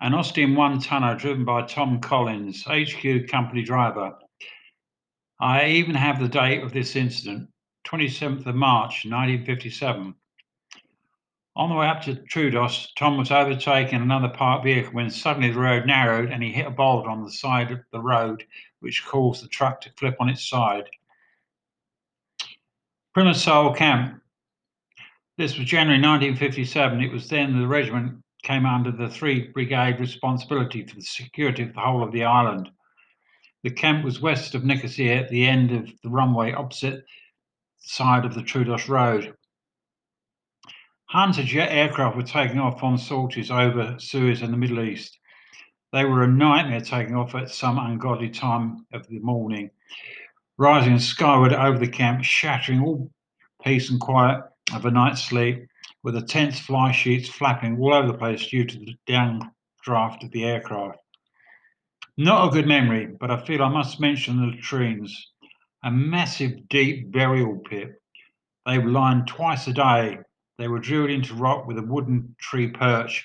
An 0.00 0.14
Austin 0.14 0.54
one 0.54 0.80
tonner 0.80 1.16
driven 1.16 1.44
by 1.44 1.62
Tom 1.62 2.00
Collins, 2.00 2.64
HQ 2.64 3.28
company 3.28 3.62
driver. 3.62 4.12
I 5.40 5.66
even 5.70 5.96
have 5.96 6.20
the 6.20 6.28
date 6.28 6.62
of 6.62 6.72
this 6.72 6.94
incident, 6.94 7.48
27th 7.88 8.46
of 8.46 8.54
March 8.54 9.04
1957. 9.04 10.14
On 11.58 11.68
the 11.68 11.74
way 11.74 11.88
up 11.88 12.00
to 12.02 12.14
Troodos, 12.14 12.86
Tom 12.96 13.18
was 13.18 13.32
overtaking 13.32 14.00
another 14.00 14.28
parked 14.28 14.62
vehicle 14.62 14.92
when 14.92 15.10
suddenly 15.10 15.50
the 15.50 15.58
road 15.58 15.86
narrowed 15.86 16.30
and 16.30 16.40
he 16.40 16.52
hit 16.52 16.68
a 16.68 16.70
boulder 16.70 17.10
on 17.10 17.24
the 17.24 17.32
side 17.32 17.72
of 17.72 17.80
the 17.90 18.00
road, 18.00 18.46
which 18.78 19.04
caused 19.04 19.42
the 19.42 19.48
truck 19.48 19.80
to 19.80 19.90
flip 19.98 20.14
on 20.20 20.28
its 20.28 20.48
side. 20.48 20.88
Primasol 23.12 23.76
Camp. 23.76 24.22
This 25.36 25.58
was 25.58 25.66
January 25.66 26.00
1957. 26.00 27.02
It 27.02 27.10
was 27.10 27.28
then 27.28 27.58
the 27.58 27.66
regiment 27.66 28.22
came 28.44 28.64
under 28.64 28.92
the 28.92 29.08
3 29.08 29.48
Brigade 29.48 29.98
responsibility 29.98 30.86
for 30.86 30.94
the 30.94 31.02
security 31.02 31.64
of 31.64 31.74
the 31.74 31.80
whole 31.80 32.04
of 32.04 32.12
the 32.12 32.22
island. 32.22 32.70
The 33.64 33.70
camp 33.70 34.04
was 34.04 34.20
west 34.20 34.54
of 34.54 34.64
Nicosia 34.64 35.16
at 35.16 35.28
the 35.28 35.44
end 35.44 35.72
of 35.72 35.90
the 36.04 36.08
runway 36.08 36.52
opposite 36.52 37.04
side 37.78 38.24
of 38.24 38.34
the 38.34 38.42
Troodos 38.42 38.88
Road. 38.88 39.34
Hunter 41.10 41.42
jet 41.42 41.72
aircraft 41.72 42.16
were 42.16 42.22
taking 42.22 42.58
off 42.58 42.82
on 42.82 42.98
sorties 42.98 43.50
over 43.50 43.96
Suez 43.98 44.42
and 44.42 44.52
the 44.52 44.58
Middle 44.58 44.82
East. 44.82 45.18
They 45.90 46.04
were 46.04 46.22
a 46.22 46.28
nightmare 46.28 46.82
taking 46.82 47.16
off 47.16 47.34
at 47.34 47.48
some 47.48 47.78
ungodly 47.78 48.28
time 48.28 48.84
of 48.92 49.08
the 49.08 49.18
morning, 49.20 49.70
rising 50.58 50.98
skyward 50.98 51.54
over 51.54 51.78
the 51.78 51.88
camp, 51.88 52.24
shattering 52.24 52.82
all 52.82 53.10
peace 53.64 53.88
and 53.88 53.98
quiet 53.98 54.44
of 54.74 54.84
a 54.84 54.90
night's 54.90 55.22
sleep 55.22 55.66
with 56.02 56.12
the 56.12 56.20
tense 56.20 56.60
fly 56.60 56.92
sheets 56.92 57.30
flapping 57.30 57.80
all 57.80 57.94
over 57.94 58.08
the 58.08 58.18
place 58.18 58.46
due 58.46 58.66
to 58.66 58.78
the 58.78 58.94
downdraft 59.08 60.22
of 60.22 60.30
the 60.32 60.44
aircraft. 60.44 60.98
Not 62.18 62.48
a 62.48 62.52
good 62.52 62.66
memory, 62.66 63.06
but 63.18 63.30
I 63.30 63.42
feel 63.46 63.62
I 63.62 63.70
must 63.70 63.98
mention 63.98 64.40
the 64.40 64.48
latrines. 64.48 65.32
A 65.84 65.90
massive, 65.90 66.68
deep 66.68 67.10
burial 67.10 67.60
pit. 67.60 67.92
They 68.66 68.78
were 68.78 68.90
lined 68.90 69.26
twice 69.26 69.66
a 69.68 69.72
day. 69.72 70.18
They 70.58 70.68
were 70.68 70.80
drilled 70.80 71.10
into 71.10 71.34
rock 71.34 71.66
with 71.66 71.78
a 71.78 71.82
wooden 71.82 72.34
tree 72.40 72.68
perch 72.68 73.24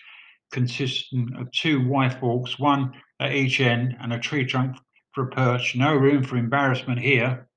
consisting 0.52 1.34
of 1.36 1.52
two 1.52 1.86
Y 1.88 2.08
forks, 2.08 2.60
one 2.60 2.94
at 3.20 3.34
each 3.34 3.60
end, 3.60 3.98
and 4.00 4.14
a 4.14 4.20
tree 4.20 4.46
trunk 4.46 4.78
for 5.14 5.28
a 5.28 5.32
perch. 5.32 5.76
No 5.76 5.96
room 5.96 6.24
for 6.24 6.38
embarrassment 6.38 7.00
here. 7.00 7.48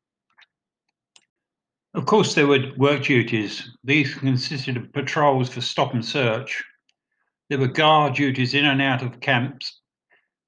Of 1.95 2.07
course, 2.07 2.35
there 2.35 2.47
were 2.47 2.73
work 2.77 3.05
duties. 3.05 3.71
These 3.85 4.15
consisted 4.15 4.77
of 4.77 4.93
patrols 4.93 5.51
for 5.51 5.61
stop 5.61 5.95
and 5.95 6.05
search. 6.05 6.63
There 7.49 7.59
were 7.59 7.69
guard 7.69 8.15
duties 8.15 8.55
in 8.55 8.65
and 8.65 8.83
out 8.83 9.03
of 9.03 9.21
camps, 9.21 9.81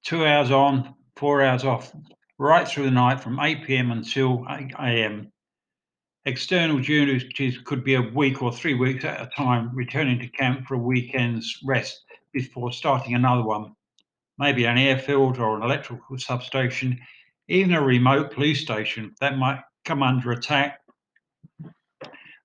two 0.05 0.27
hours 0.27 0.51
on, 0.51 0.95
four 1.17 1.43
hours 1.43 1.65
off, 1.65 1.93
right 2.39 2.67
through 2.67 2.85
the 2.85 2.91
night 2.91 3.21
from 3.21 3.39
8 3.39 3.65
pm 3.65 3.91
until 3.91 4.45
8 4.49 4.73
am. 4.79 5.33
External 6.29 6.79
duties 6.79 7.59
could 7.65 7.83
be 7.83 7.95
a 7.95 8.03
week 8.03 8.43
or 8.43 8.53
three 8.53 8.75
weeks 8.75 9.03
at 9.03 9.23
a 9.23 9.31
time, 9.35 9.75
returning 9.75 10.19
to 10.19 10.29
camp 10.29 10.67
for 10.67 10.75
a 10.75 10.79
weekend's 10.79 11.59
rest 11.65 12.05
before 12.35 12.71
starting 12.71 13.15
another 13.15 13.43
one. 13.43 13.73
Maybe 14.39 14.67
an 14.67 14.77
airfield 14.77 15.39
or 15.39 15.57
an 15.57 15.63
electrical 15.63 16.19
substation, 16.19 17.01
even 17.49 17.73
a 17.73 17.81
remote 17.81 18.31
police 18.31 18.61
station 18.61 19.15
that 19.23 19.39
might 19.39 19.63
come 19.87 20.03
under 20.03 20.33
attack 20.33 20.81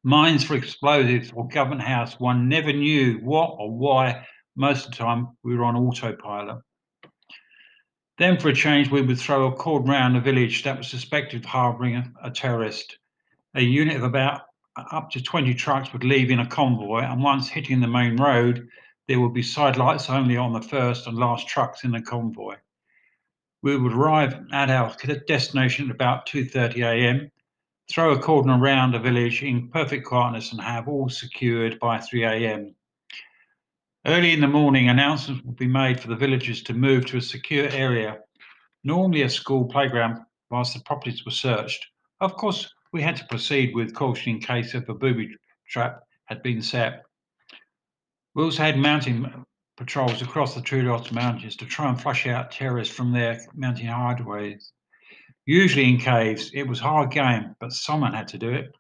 mines 0.01 0.45
for 0.45 0.55
explosives 0.55 1.33
or 1.35 1.49
government 1.49 1.81
house, 1.81 2.17
one 2.21 2.47
never 2.47 2.71
knew 2.71 3.17
what 3.17 3.55
or 3.59 3.69
why. 3.69 4.25
Most 4.55 4.85
of 4.85 4.91
the 4.91 4.97
time, 4.97 5.35
we 5.43 5.57
were 5.57 5.65
on 5.65 5.75
autopilot. 5.75 6.61
Then, 8.17 8.39
for 8.39 8.47
a 8.47 8.55
change, 8.55 8.89
we 8.89 9.01
would 9.01 9.19
throw 9.19 9.47
a 9.47 9.51
cord 9.51 9.89
round 9.89 10.15
a 10.15 10.21
village 10.21 10.63
that 10.63 10.77
was 10.77 10.87
suspected 10.87 11.43
of 11.43 11.45
harbouring 11.45 12.13
a 12.23 12.31
terrorist. 12.31 12.97
A 13.55 13.61
unit 13.61 13.97
of 13.97 14.03
about 14.03 14.41
uh, 14.75 14.85
up 14.91 15.11
to 15.11 15.21
20 15.21 15.53
trucks 15.53 15.93
would 15.93 16.03
leave 16.03 16.31
in 16.31 16.39
a 16.39 16.47
convoy, 16.47 17.01
and 17.01 17.21
once 17.21 17.49
hitting 17.49 17.79
the 17.79 17.87
main 17.87 18.17
road, 18.17 18.67
there 19.07 19.19
would 19.19 19.33
be 19.33 19.43
side 19.43 19.77
lights 19.77 20.09
only 20.09 20.37
on 20.37 20.53
the 20.53 20.61
first 20.61 21.07
and 21.07 21.17
last 21.17 21.47
trucks 21.47 21.83
in 21.83 21.91
the 21.91 22.01
convoy. 22.01 22.55
We 23.61 23.77
would 23.77 23.93
arrive 23.93 24.35
at 24.51 24.69
our 24.69 24.95
destination 25.27 25.89
at 25.89 25.95
about 25.95 26.27
2:30 26.27 26.83
a.m 26.83 27.31
throw 27.91 28.11
a 28.11 28.19
cordon 28.19 28.51
around 28.51 28.95
a 28.95 28.99
village 28.99 29.43
in 29.43 29.69
perfect 29.69 30.05
quietness 30.05 30.51
and 30.51 30.61
have 30.61 30.87
all 30.87 31.09
secured 31.09 31.79
by 31.79 31.99
3 31.99 32.23
a.m. 32.23 32.75
Early 34.05 34.33
in 34.33 34.41
the 34.41 34.47
morning, 34.47 34.89
announcements 34.89 35.43
would 35.45 35.55
be 35.55 35.67
made 35.67 35.99
for 35.99 36.07
the 36.07 36.15
villagers 36.15 36.61
to 36.63 36.73
move 36.73 37.05
to 37.07 37.17
a 37.17 37.21
secure 37.21 37.67
area, 37.69 38.19
normally 38.83 39.21
a 39.21 39.29
school 39.29 39.65
playground, 39.65 40.19
whilst 40.49 40.73
the 40.73 40.81
properties 40.81 41.25
were 41.25 41.31
searched. 41.31 41.85
Of 42.19 42.35
course, 42.35 42.73
we 42.93 43.01
had 43.01 43.17
to 43.17 43.25
proceed 43.25 43.75
with 43.75 43.93
caution 43.93 44.35
in 44.35 44.39
case 44.39 44.73
if 44.73 44.87
a 44.87 44.93
booby 44.93 45.35
trap 45.67 45.99
had 46.25 46.41
been 46.41 46.61
set. 46.61 47.03
We 48.35 48.43
also 48.43 48.63
had 48.63 48.77
mountain 48.77 49.45
patrols 49.75 50.21
across 50.21 50.55
the 50.55 50.61
Troodos 50.61 51.11
Mountains 51.11 51.57
to 51.57 51.65
try 51.65 51.89
and 51.89 51.99
flush 51.99 52.27
out 52.27 52.51
terrorists 52.51 52.95
from 52.95 53.11
their 53.11 53.41
mountain 53.55 53.87
hideaways 53.87 54.71
usually 55.45 55.89
in 55.89 55.97
caves. 55.97 56.51
It 56.53 56.67
was 56.67 56.79
hard 56.79 57.11
game, 57.11 57.55
but 57.59 57.73
someone 57.73 58.13
had 58.13 58.27
to 58.29 58.37
do 58.37 58.51
it. 58.51 58.75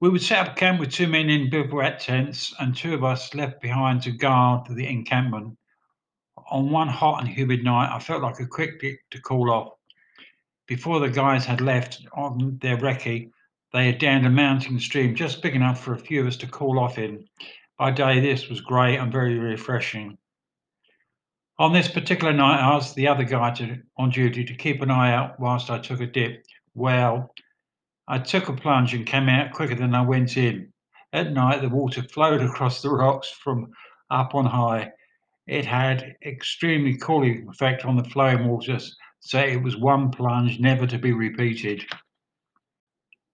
We 0.00 0.08
would 0.08 0.22
set 0.22 0.46
up 0.46 0.56
camp 0.56 0.80
with 0.80 0.92
two 0.92 1.06
men 1.06 1.30
in 1.30 1.50
bivouac 1.50 1.98
tents 1.98 2.54
and 2.60 2.76
two 2.76 2.94
of 2.94 3.04
us 3.04 3.34
left 3.34 3.60
behind 3.60 4.02
to 4.02 4.12
guard 4.12 4.66
the 4.70 4.86
encampment. 4.86 5.56
On 6.50 6.70
one 6.70 6.88
hot 6.88 7.20
and 7.20 7.28
humid 7.28 7.64
night, 7.64 7.94
I 7.94 7.98
felt 7.98 8.22
like 8.22 8.40
a 8.40 8.46
quick 8.46 8.78
bit 8.80 8.98
to 9.10 9.20
call 9.20 9.50
off. 9.50 9.75
Before 10.66 10.98
the 10.98 11.08
guys 11.08 11.44
had 11.44 11.60
left 11.60 12.04
on 12.12 12.58
their 12.60 12.76
recce, 12.76 13.30
they 13.72 13.86
had 13.86 13.98
downed 13.98 14.26
a 14.26 14.30
mountain 14.30 14.80
stream 14.80 15.14
just 15.14 15.42
big 15.42 15.54
enough 15.54 15.82
for 15.82 15.94
a 15.94 15.98
few 15.98 16.20
of 16.22 16.26
us 16.26 16.36
to 16.38 16.46
call 16.46 16.80
off 16.80 16.98
in. 16.98 17.28
By 17.78 17.92
day, 17.92 18.20
this 18.20 18.48
was 18.48 18.60
great 18.60 18.96
and 18.96 19.12
very 19.12 19.38
refreshing. 19.38 20.18
On 21.58 21.72
this 21.72 21.88
particular 21.88 22.32
night, 22.32 22.60
I 22.60 22.74
asked 22.74 22.94
the 22.94 23.06
other 23.08 23.24
guy 23.24 23.52
to, 23.52 23.80
on 23.96 24.10
duty 24.10 24.44
to 24.44 24.54
keep 24.54 24.82
an 24.82 24.90
eye 24.90 25.12
out 25.12 25.38
whilst 25.38 25.70
I 25.70 25.78
took 25.78 26.00
a 26.00 26.06
dip. 26.06 26.44
Well, 26.74 27.32
I 28.08 28.18
took 28.18 28.48
a 28.48 28.52
plunge 28.52 28.92
and 28.92 29.06
came 29.06 29.28
out 29.28 29.52
quicker 29.52 29.74
than 29.74 29.94
I 29.94 30.02
went 30.02 30.36
in. 30.36 30.72
At 31.12 31.32
night, 31.32 31.62
the 31.62 31.68
water 31.68 32.02
flowed 32.02 32.42
across 32.42 32.82
the 32.82 32.90
rocks 32.90 33.30
from 33.30 33.72
up 34.10 34.34
on 34.34 34.46
high. 34.46 34.92
It 35.46 35.64
had 35.64 36.16
extremely 36.24 36.96
cooling 36.96 37.46
effect 37.48 37.84
on 37.84 37.96
the 37.96 38.04
flowing 38.04 38.48
waters, 38.48 38.96
so 39.26 39.40
it 39.40 39.60
was 39.60 39.76
one 39.76 40.10
plunge 40.10 40.60
never 40.60 40.86
to 40.86 40.98
be 40.98 41.12
repeated. 41.12 41.84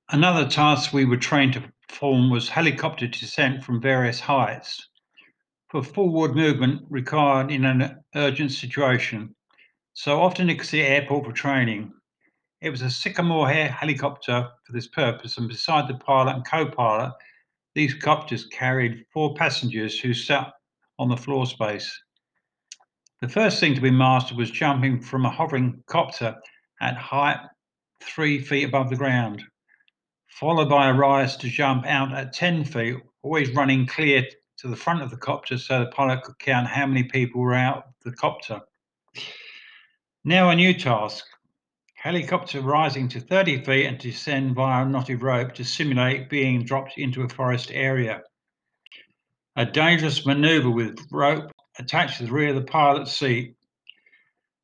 Another 0.09 0.49
task 0.49 0.93
we 0.93 1.05
were 1.05 1.19
trained 1.19 1.53
to 1.53 1.73
perform 1.87 2.31
was 2.31 2.49
helicopter 2.49 3.07
descent 3.07 3.63
from 3.63 3.81
various 3.81 4.19
heights 4.19 4.89
for 5.69 5.83
forward 5.83 6.35
movement 6.35 6.81
required 6.89 7.51
in 7.51 7.67
an 7.67 8.03
urgent 8.15 8.53
situation. 8.53 9.35
So 9.93 10.21
often 10.21 10.49
it's 10.49 10.71
the 10.71 10.81
airport 10.81 11.27
for 11.27 11.33
training. 11.33 11.93
It 12.63 12.71
was 12.71 12.81
a 12.81 12.91
Sycamore 12.91 13.49
helicopter 13.49 14.49
for 14.65 14.73
this 14.73 14.89
purpose, 14.89 15.37
and 15.37 15.49
beside 15.49 15.89
the 15.89 15.99
pilot 15.99 16.37
and 16.37 16.47
co-pilot, 16.47 17.13
these 17.75 17.95
copters 17.95 18.47
carried 18.47 19.05
four 19.13 19.35
passengers 19.35 20.01
who 20.01 20.15
sat 20.15 20.53
on 20.99 21.11
the 21.11 21.17
floor 21.17 21.45
space. 21.45 21.91
The 23.23 23.29
first 23.29 23.61
thing 23.61 23.77
to 23.77 23.81
be 23.81 23.93
mastered 23.93 24.37
was 24.37 24.51
jumping 24.51 25.01
from 25.01 25.25
a 25.25 25.31
hovering 25.31 25.85
copter 25.87 26.35
at 26.81 26.97
height 26.97 27.39
three 28.03 28.41
feet 28.41 28.65
above 28.65 28.91
the 28.91 28.97
ground, 28.97 29.45
followed 30.27 30.69
by 30.69 30.89
a 30.89 30.93
rise 30.93 31.37
to 31.37 31.49
jump 31.49 31.87
out 31.87 32.13
at 32.13 32.33
10 32.33 32.65
feet, 32.65 32.97
always 33.23 33.55
running 33.55 33.87
clear 33.87 34.27
to 34.57 34.67
the 34.67 34.75
front 34.75 35.03
of 35.03 35.11
the 35.11 35.17
copter 35.17 35.57
so 35.57 35.79
the 35.79 35.91
pilot 35.93 36.25
could 36.25 36.37
count 36.41 36.67
how 36.67 36.85
many 36.85 37.05
people 37.05 37.41
were 37.41 37.55
out 37.55 37.85
the 38.05 38.11
copter. 38.11 38.61
Now 40.25 40.51
a 40.51 40.57
new 40.57 40.75
task. 40.75 41.25
Helicopter 41.95 42.61
rising 42.61 43.07
to 43.11 43.21
30 43.21 43.63
feet 43.63 43.87
and 43.87 43.99
descend 43.99 44.57
via 44.57 44.85
a 44.85 44.89
knotted 44.89 45.23
rope 45.23 45.55
to 45.55 45.65
simulate 45.65 46.29
being 46.29 46.65
dropped 46.65 46.99
into 46.99 47.23
a 47.23 47.29
forest 47.29 47.71
area. 47.73 48.21
A 49.55 49.65
dangerous 49.65 50.27
maneuver 50.27 50.73
with 50.73 50.99
rope 51.13 51.52
attached 51.79 52.19
to 52.19 52.27
the 52.27 52.33
rear 52.33 52.51
of 52.51 52.57
the 52.57 52.63
pilot's 52.63 53.13
seat. 53.13 53.57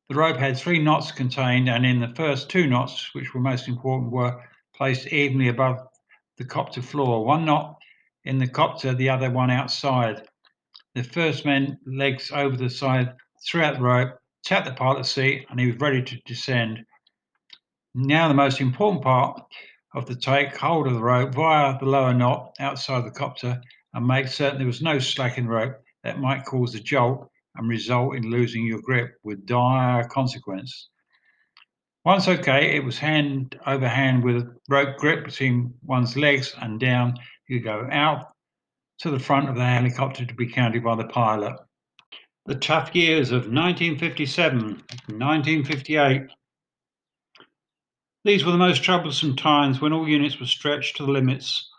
The 0.09 0.15
rope 0.15 0.37
had 0.37 0.57
three 0.57 0.79
knots 0.79 1.11
contained, 1.11 1.69
and 1.69 1.85
in 1.85 1.99
the 1.99 2.13
first 2.15 2.49
two 2.49 2.67
knots, 2.67 3.13
which 3.13 3.33
were 3.33 3.39
most 3.39 3.67
important, 3.67 4.11
were 4.11 4.43
placed 4.75 5.07
evenly 5.07 5.49
above 5.49 5.77
the 6.37 6.45
copter 6.45 6.81
floor. 6.81 7.25
One 7.25 7.45
knot 7.45 7.77
in 8.23 8.37
the 8.37 8.47
copter, 8.47 8.93
the 8.93 9.09
other 9.09 9.29
one 9.29 9.51
outside. 9.51 10.27
The 10.95 11.03
first 11.03 11.45
man 11.45 11.77
legs 11.85 12.31
over 12.31 12.55
the 12.55 12.69
side, 12.69 13.13
threw 13.45 13.61
out 13.61 13.75
the 13.75 13.83
rope, 13.83 14.17
tapped 14.43 14.65
the 14.65 14.73
pilot's 14.73 15.11
seat, 15.11 15.45
and 15.49 15.59
he 15.59 15.67
was 15.67 15.77
ready 15.77 16.01
to 16.01 16.21
descend. 16.25 16.85
Now, 17.93 18.27
the 18.27 18.33
most 18.33 18.61
important 18.61 19.03
part 19.03 19.41
of 19.93 20.05
the 20.05 20.15
take 20.15 20.55
hold 20.55 20.87
of 20.87 20.93
the 20.93 21.01
rope 21.01 21.33
via 21.33 21.77
the 21.79 21.85
lower 21.85 22.13
knot 22.13 22.55
outside 22.59 23.05
the 23.05 23.11
copter 23.11 23.61
and 23.93 24.07
make 24.07 24.27
certain 24.27 24.59
there 24.59 24.67
was 24.67 24.81
no 24.81 24.99
slack 24.99 25.37
in 25.37 25.45
the 25.45 25.51
rope 25.51 25.83
that 26.03 26.19
might 26.19 26.45
cause 26.45 26.75
a 26.75 26.79
jolt 26.79 27.29
and 27.55 27.69
result 27.69 28.15
in 28.15 28.29
losing 28.29 28.65
your 28.65 28.81
grip 28.81 29.15
with 29.23 29.45
dire 29.45 30.07
consequence. 30.07 30.89
Once 32.05 32.27
okay, 32.27 32.75
it 32.75 32.83
was 32.83 32.97
hand 32.97 33.59
over 33.67 33.87
hand 33.87 34.23
with 34.23 34.47
rope 34.69 34.97
grip 34.97 35.25
between 35.25 35.73
one's 35.83 36.15
legs 36.15 36.55
and 36.61 36.79
down 36.79 37.13
you 37.47 37.59
go 37.59 37.87
out 37.91 38.27
to 38.99 39.09
the 39.09 39.19
front 39.19 39.49
of 39.49 39.55
the 39.55 39.65
helicopter 39.65 40.25
to 40.25 40.33
be 40.33 40.47
counted 40.47 40.83
by 40.83 40.95
the 40.95 41.07
pilot. 41.07 41.55
The 42.45 42.55
tough 42.55 42.95
years 42.95 43.31
of 43.31 43.51
1957 43.51 44.59
1958. 45.07 46.21
These 48.25 48.45
were 48.45 48.51
the 48.51 48.57
most 48.57 48.83
troublesome 48.83 49.35
times 49.35 49.81
when 49.81 49.93
all 49.93 50.07
units 50.07 50.39
were 50.39 50.45
stretched 50.45 50.97
to 50.97 51.05
the 51.05 51.11
limits. 51.11 51.69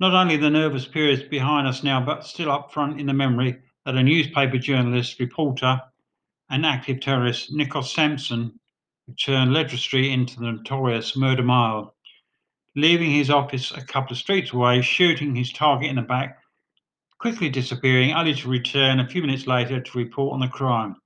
Not 0.00 0.14
only 0.14 0.36
the 0.36 0.50
nervous 0.50 0.86
periods 0.86 1.22
behind 1.22 1.68
us 1.68 1.84
now, 1.84 2.04
but 2.04 2.24
still 2.24 2.50
up 2.50 2.72
front 2.72 2.98
in 2.98 3.06
the 3.06 3.12
memory 3.12 3.58
that 3.84 3.94
a 3.94 4.02
newspaper 4.02 4.58
journalist, 4.58 5.20
reporter, 5.20 5.80
and 6.50 6.66
active 6.66 7.00
terrorist, 7.00 7.54
Nikos 7.54 7.94
Sampson, 7.94 8.58
turned 9.22 9.70
Street 9.78 10.10
into 10.10 10.40
the 10.40 10.52
notorious 10.52 11.16
Murder 11.16 11.42
Mile 11.42 11.94
leaving 12.76 13.10
his 13.10 13.30
office 13.30 13.72
a 13.72 13.84
couple 13.84 14.12
of 14.12 14.18
streets 14.18 14.52
away, 14.52 14.80
shooting 14.80 15.34
his 15.34 15.52
target 15.52 15.90
in 15.90 15.96
the 15.96 16.02
back, 16.02 16.38
quickly 17.18 17.48
disappearing, 17.48 18.12
only 18.12 18.34
to 18.34 18.48
return 18.48 19.00
a 19.00 19.08
few 19.08 19.22
minutes 19.22 19.46
later 19.46 19.80
to 19.80 19.98
report 19.98 20.32
on 20.32 20.40
the 20.40 20.48
crime. 20.48 20.96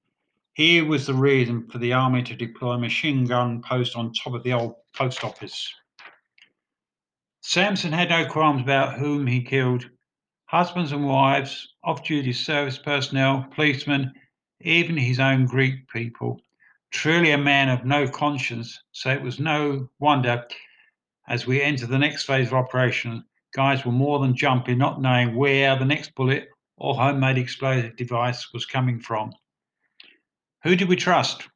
Here 0.54 0.84
was 0.84 1.06
the 1.06 1.14
reason 1.14 1.66
for 1.68 1.78
the 1.78 1.92
army 1.92 2.22
to 2.24 2.36
deploy 2.36 2.74
a 2.74 2.78
machine 2.78 3.24
gun 3.24 3.62
post 3.62 3.96
on 3.96 4.12
top 4.12 4.34
of 4.34 4.42
the 4.42 4.52
old 4.52 4.76
post 4.94 5.24
office. 5.24 5.72
Sampson 7.54 7.92
had 7.92 8.10
no 8.10 8.26
qualms 8.26 8.62
about 8.62 8.98
whom 8.98 9.28
he 9.28 9.40
killed 9.40 9.88
husbands 10.46 10.90
and 10.90 11.06
wives, 11.06 11.68
off 11.84 12.02
duty 12.02 12.32
service 12.32 12.78
personnel, 12.78 13.46
policemen, 13.54 14.12
even 14.62 14.96
his 14.96 15.20
own 15.20 15.46
Greek 15.46 15.86
people. 15.86 16.40
Truly 16.90 17.30
a 17.30 17.38
man 17.38 17.68
of 17.68 17.84
no 17.84 18.08
conscience, 18.08 18.82
so 18.90 19.10
it 19.10 19.22
was 19.22 19.38
no 19.38 19.88
wonder 20.00 20.44
as 21.28 21.46
we 21.46 21.62
enter 21.62 21.86
the 21.86 21.96
next 21.96 22.24
phase 22.24 22.48
of 22.48 22.54
operation, 22.54 23.24
guys 23.54 23.86
were 23.86 23.92
more 23.92 24.18
than 24.18 24.34
jumping, 24.34 24.78
not 24.78 25.00
knowing 25.00 25.36
where 25.36 25.78
the 25.78 25.84
next 25.84 26.12
bullet 26.16 26.48
or 26.76 26.96
homemade 26.96 27.38
explosive 27.38 27.94
device 27.94 28.52
was 28.52 28.66
coming 28.66 28.98
from. 28.98 29.32
Who 30.64 30.74
did 30.74 30.88
we 30.88 30.96
trust? 30.96 31.48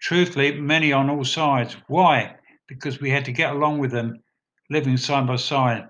Truthfully, 0.00 0.58
many 0.58 0.90
on 0.90 1.10
all 1.10 1.26
sides. 1.26 1.76
Why? 1.86 2.36
Because 2.66 2.98
we 2.98 3.10
had 3.10 3.26
to 3.26 3.32
get 3.32 3.52
along 3.52 3.78
with 3.78 3.90
them, 3.90 4.22
living 4.70 4.96
side 4.96 5.26
by 5.26 5.36
side. 5.36 5.88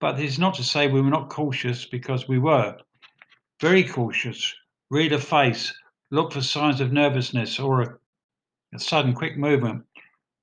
But 0.00 0.16
this 0.16 0.32
is 0.32 0.38
not 0.38 0.54
to 0.54 0.64
say 0.64 0.86
we 0.86 1.00
were 1.00 1.10
not 1.10 1.30
cautious, 1.30 1.84
because 1.86 2.28
we 2.28 2.38
were. 2.38 2.76
Very 3.60 3.84
cautious. 3.84 4.54
Read 4.90 5.12
a 5.12 5.18
face, 5.18 5.72
look 6.10 6.32
for 6.32 6.42
signs 6.42 6.80
of 6.80 6.92
nervousness 6.92 7.58
or 7.58 7.82
a, 7.82 7.98
a 8.74 8.78
sudden 8.78 9.14
quick 9.14 9.36
movement. 9.36 9.84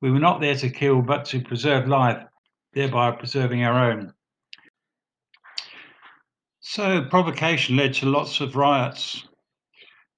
We 0.02 0.12
were 0.12 0.20
not 0.20 0.42
there 0.42 0.56
to 0.56 0.70
kill, 0.70 1.02
but 1.02 1.26
to 1.26 1.42
preserve 1.42 1.88
life, 1.88 2.24
thereby 2.74 3.12
preserving 3.12 3.64
our 3.64 3.92
own. 3.92 4.14
So, 6.60 7.04
provocation 7.04 7.76
led 7.76 7.94
to 7.96 8.06
lots 8.06 8.40
of 8.40 8.56
riots, 8.56 9.28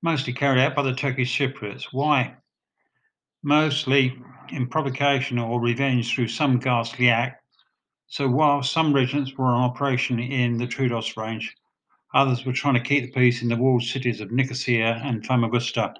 mostly 0.01 0.34
carried 0.34 0.62
out 0.62 0.75
by 0.75 0.84
the 0.84 0.93
Turkish 0.93 1.38
Cypriots. 1.38 1.88
Why? 1.91 2.36
Mostly 3.43 4.22
in 4.50 4.67
provocation 4.67 5.39
or 5.39 5.60
revenge 5.60 6.13
through 6.13 6.27
some 6.27 6.60
ghastly 6.60 7.10
act. 7.10 7.42
So, 8.13 8.27
while 8.27 8.62
some 8.62 8.93
regiments 8.93 9.34
were 9.36 9.48
on 9.48 9.63
operation 9.63 10.20
in 10.20 10.60
the 10.60 10.67
Troodos 10.67 11.17
range, 11.17 11.55
others 12.13 12.46
were 12.46 12.53
trying 12.53 12.75
to 12.75 12.79
keep 12.79 13.05
the 13.05 13.20
peace 13.20 13.41
in 13.41 13.50
the 13.50 13.55
walled 13.55 13.82
cities 13.82 14.22
of 14.22 14.32
Nicosia 14.32 15.01
and 15.03 15.25
Famagusta, 15.25 15.96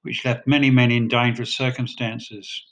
which 0.00 0.24
left 0.24 0.46
many 0.46 0.70
men 0.70 0.90
in 0.90 1.08
dangerous 1.08 1.54
circumstances. 1.54 2.64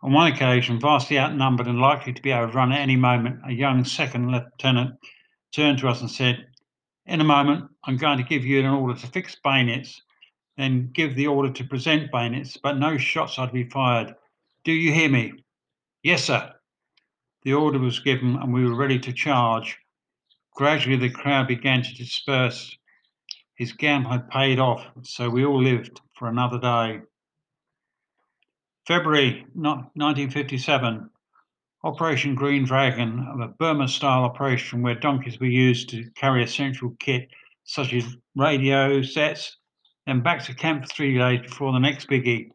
On 0.00 0.14
one 0.14 0.32
occasion, 0.32 0.80
vastly 0.80 1.18
outnumbered 1.18 1.66
and 1.66 1.78
likely 1.78 2.14
to 2.14 2.22
be 2.22 2.32
overrun 2.32 2.72
at 2.72 2.80
any 2.80 2.96
moment, 2.96 3.40
a 3.46 3.52
young 3.52 3.84
second 3.84 4.32
lieutenant 4.32 4.94
turned 5.52 5.76
to 5.80 5.88
us 5.88 6.00
and 6.00 6.10
said, 6.10 6.46
In 7.04 7.20
a 7.20 7.24
moment, 7.24 7.70
I'm 7.84 7.98
going 7.98 8.16
to 8.16 8.24
give 8.24 8.46
you 8.46 8.60
an 8.60 8.64
order 8.64 8.98
to 8.98 9.06
fix 9.08 9.36
bayonets, 9.44 10.00
then 10.56 10.88
give 10.94 11.16
the 11.16 11.26
order 11.26 11.52
to 11.52 11.64
present 11.64 12.10
bayonets, 12.10 12.56
but 12.56 12.78
no 12.78 12.96
shots 12.96 13.38
are 13.38 13.46
to 13.46 13.52
be 13.52 13.68
fired. 13.68 14.14
Do 14.64 14.72
you 14.72 14.90
hear 14.90 15.10
me? 15.10 15.34
Yes, 16.02 16.24
sir. 16.24 16.54
The 17.42 17.54
order 17.54 17.78
was 17.78 18.00
given 18.00 18.36
and 18.36 18.52
we 18.52 18.64
were 18.64 18.76
ready 18.76 18.98
to 18.98 19.12
charge. 19.12 19.78
Gradually, 20.54 20.96
the 20.96 21.10
crowd 21.10 21.48
began 21.48 21.82
to 21.82 21.94
disperse. 21.94 22.76
His 23.54 23.72
gamble 23.72 24.10
had 24.10 24.30
paid 24.30 24.58
off, 24.58 24.86
so 25.02 25.30
we 25.30 25.44
all 25.44 25.62
lived 25.62 26.00
for 26.18 26.28
another 26.28 26.58
day. 26.58 27.00
February 28.86 29.46
1957, 29.54 31.10
Operation 31.84 32.34
Green 32.34 32.64
Dragon, 32.64 33.26
a 33.40 33.48
Burma 33.48 33.88
style 33.88 34.24
operation 34.24 34.82
where 34.82 34.94
donkeys 34.94 35.40
were 35.40 35.46
used 35.46 35.88
to 35.90 36.10
carry 36.16 36.42
essential 36.42 36.94
kit 37.00 37.28
such 37.64 37.92
as 37.92 38.16
radio 38.34 39.00
sets, 39.00 39.56
then 40.06 40.20
back 40.20 40.44
to 40.44 40.54
camp 40.54 40.82
for 40.82 40.88
three 40.88 41.16
days 41.16 41.40
before 41.42 41.72
the 41.72 41.78
next 41.78 42.08
biggie. 42.08 42.50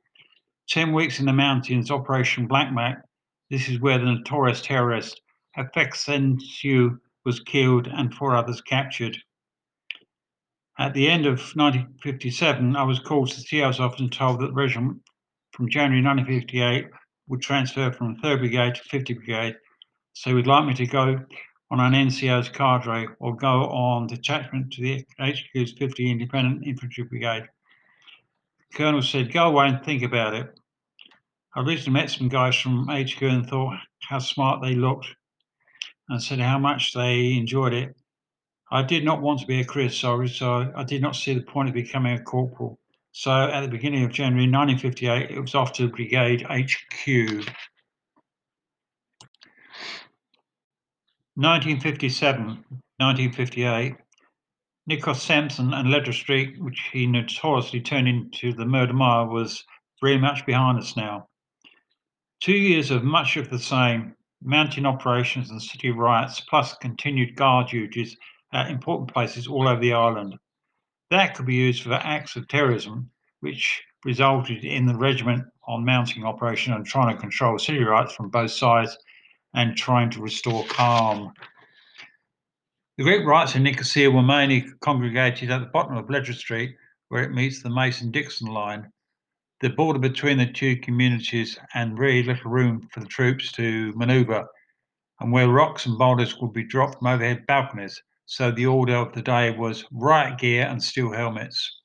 10 0.70 0.94
weeks 0.94 1.20
in 1.20 1.26
the 1.26 1.34
mountains, 1.34 1.90
Operation 1.90 2.48
Black 2.48 2.74
Mac. 2.74 3.02
This 3.50 3.70
is 3.70 3.80
where 3.80 4.00
the 4.00 4.06
notorious 4.06 4.62
terrorist 4.62 5.22
Afek 5.58 7.00
was 7.24 7.40
killed 7.40 7.88
and 7.88 8.14
four 8.14 8.36
others 8.36 8.62
captured. 8.62 9.18
At 10.78 10.94
the 10.94 11.08
end 11.08 11.26
of 11.26 11.40
1957, 11.56 12.76
I 12.76 12.84
was 12.84 13.00
called 13.00 13.30
to 13.30 13.38
the 13.38 13.44
TO's 13.44 13.80
office 13.80 14.02
and 14.02 14.12
told 14.12 14.42
that 14.42 14.48
the 14.48 14.54
regiment 14.54 15.02
from 15.52 15.70
January 15.70 16.04
1958 16.04 16.88
would 17.28 17.42
transfer 17.42 17.92
from 17.92 18.18
3rd 18.18 18.40
Brigade 18.40 18.76
to 18.76 18.82
50th 18.84 19.16
Brigade. 19.18 19.56
So 20.14 20.30
he 20.30 20.34
would 20.36 20.48
like 20.48 20.66
me 20.66 20.74
to 20.74 20.86
go 20.86 21.20
on 21.72 21.80
an 21.80 22.08
NCO's 22.08 22.50
cadre 22.50 23.08
or 23.20 23.36
go 23.36 23.66
on 23.68 24.08
detachment 24.08 24.74
to 24.74 24.82
the 24.82 25.06
HQ's 25.20 25.74
50 25.74 26.12
Independent 26.12 26.66
Infantry 26.66 27.04
Brigade. 27.06 27.48
The 28.72 28.78
Colonel 28.78 29.02
said, 29.02 29.32
Go 29.32 29.48
away 29.48 29.68
and 29.68 29.84
think 29.84 30.04
about 30.04 30.34
it. 30.34 30.60
I 31.58 31.62
recently 31.62 31.94
met 31.94 32.10
some 32.10 32.28
guys 32.28 32.56
from 32.58 32.90
HQ 32.90 33.22
and 33.22 33.48
thought 33.48 33.80
how 34.02 34.20
smart 34.20 34.62
they 34.62 34.76
looked 34.76 35.08
and 36.10 36.22
said 36.22 36.40
how 36.40 36.60
much 36.60 36.92
they 36.92 37.34
enjoyed 37.34 37.74
it. 37.74 37.96
I 38.72 38.84
did 38.84 39.06
not 39.06 39.22
want 39.22 39.40
to 39.40 39.48
be 39.48 39.62
a 39.62 39.66
career 39.66 39.90
soldier, 39.90 40.28
so 40.28 40.74
I 40.76 40.84
did 40.84 41.02
not 41.02 41.16
see 41.16 41.34
the 41.34 41.42
point 41.42 41.70
of 41.70 41.74
becoming 41.74 42.18
a 42.18 42.22
corporal. 42.22 42.78
So 43.14 43.32
at 43.32 43.62
the 43.62 43.70
beginning 43.70 44.04
of 44.04 44.12
January 44.12 44.52
1958, 44.52 45.32
it 45.32 45.40
was 45.40 45.56
off 45.56 45.72
to 45.74 45.88
Brigade 45.88 46.42
HQ. 46.42 47.08
1957, 51.38 52.48
1958, 52.98 53.96
Nikos 54.90 55.22
Sampson 55.22 55.74
and 55.74 55.88
Ledra 55.88 56.14
Street, 56.14 56.62
which 56.62 56.90
he 56.92 57.08
notoriously 57.08 57.80
turned 57.80 58.10
into 58.10 58.52
the 58.52 58.66
murder 58.66 58.94
mile, 58.94 59.28
was 59.28 59.64
very 60.02 60.18
much 60.18 60.46
behind 60.46 60.80
us 60.80 60.98
now. 60.98 61.30
Two 62.46 62.54
years 62.54 62.92
of 62.92 63.04
much 63.04 63.38
of 63.38 63.50
the 63.50 63.58
same 63.58 64.14
mountain 64.44 64.86
operations 64.86 65.50
and 65.50 65.60
city 65.60 65.90
riots, 65.90 66.42
plus 66.42 66.76
continued 66.76 67.36
guard 67.36 67.70
duties 67.70 68.16
at 68.54 68.70
important 68.70 69.12
places 69.12 69.48
all 69.48 69.68
over 69.68 69.82
the 69.82 69.94
island. 69.94 70.36
That 71.10 71.34
could 71.34 71.48
be 71.48 71.56
used 71.56 71.82
for 71.82 71.94
acts 71.94 72.36
of 72.36 72.48
terrorism, 72.48 73.10
which 73.40 73.82
resulted 74.04 74.64
in 74.64 74.86
the 74.86 74.96
regiment 74.96 75.44
on 75.68 75.84
mounting 75.84 76.24
operation 76.24 76.74
and 76.74 76.86
trying 76.86 77.16
to 77.16 77.20
control 77.20 77.58
city 77.58 77.84
riots 77.84 78.14
from 78.14 78.30
both 78.30 78.52
sides 78.52 78.96
and 79.56 79.76
trying 79.76 80.12
to 80.12 80.22
restore 80.22 80.66
calm. 80.66 81.34
The 83.00 83.06
Greek 83.06 83.26
riots 83.26 83.56
in 83.56 83.64
Nicosia 83.64 84.12
were 84.12 84.22
mainly 84.22 84.68
congregated 84.82 85.50
at 85.50 85.62
the 85.62 85.72
bottom 85.74 85.98
of 85.98 86.06
Ledra 86.10 86.36
Street, 86.36 86.76
where 87.10 87.24
it 87.24 87.34
meets 87.34 87.64
the 87.64 87.72
Mason 87.72 88.12
Dixon 88.12 88.50
line. 88.50 88.92
The 89.66 89.72
border 89.72 89.98
between 89.98 90.38
the 90.38 90.46
two 90.46 90.78
communities 90.78 91.58
and 91.74 91.98
very 91.98 92.22
little 92.22 92.52
room 92.52 92.88
for 92.92 93.00
the 93.00 93.08
troops 93.08 93.52
to 93.54 93.94
maneuver, 93.96 94.46
and 95.20 95.32
where 95.32 95.50
rocks 95.50 95.88
and 95.88 95.98
boulders 95.98 96.38
would 96.38 96.54
be 96.54 96.64
dropped 96.64 97.00
from 97.00 97.08
overhead 97.08 97.48
balconies 97.48 98.00
so 98.28 98.52
the 98.52 98.68
order 98.68 98.94
of 98.94 99.14
the 99.14 99.24
day 99.24 99.50
was 99.50 99.84
riot 99.92 100.38
gear 100.38 100.68
and 100.68 100.84
steel 100.84 101.12
helmets. 101.12 101.82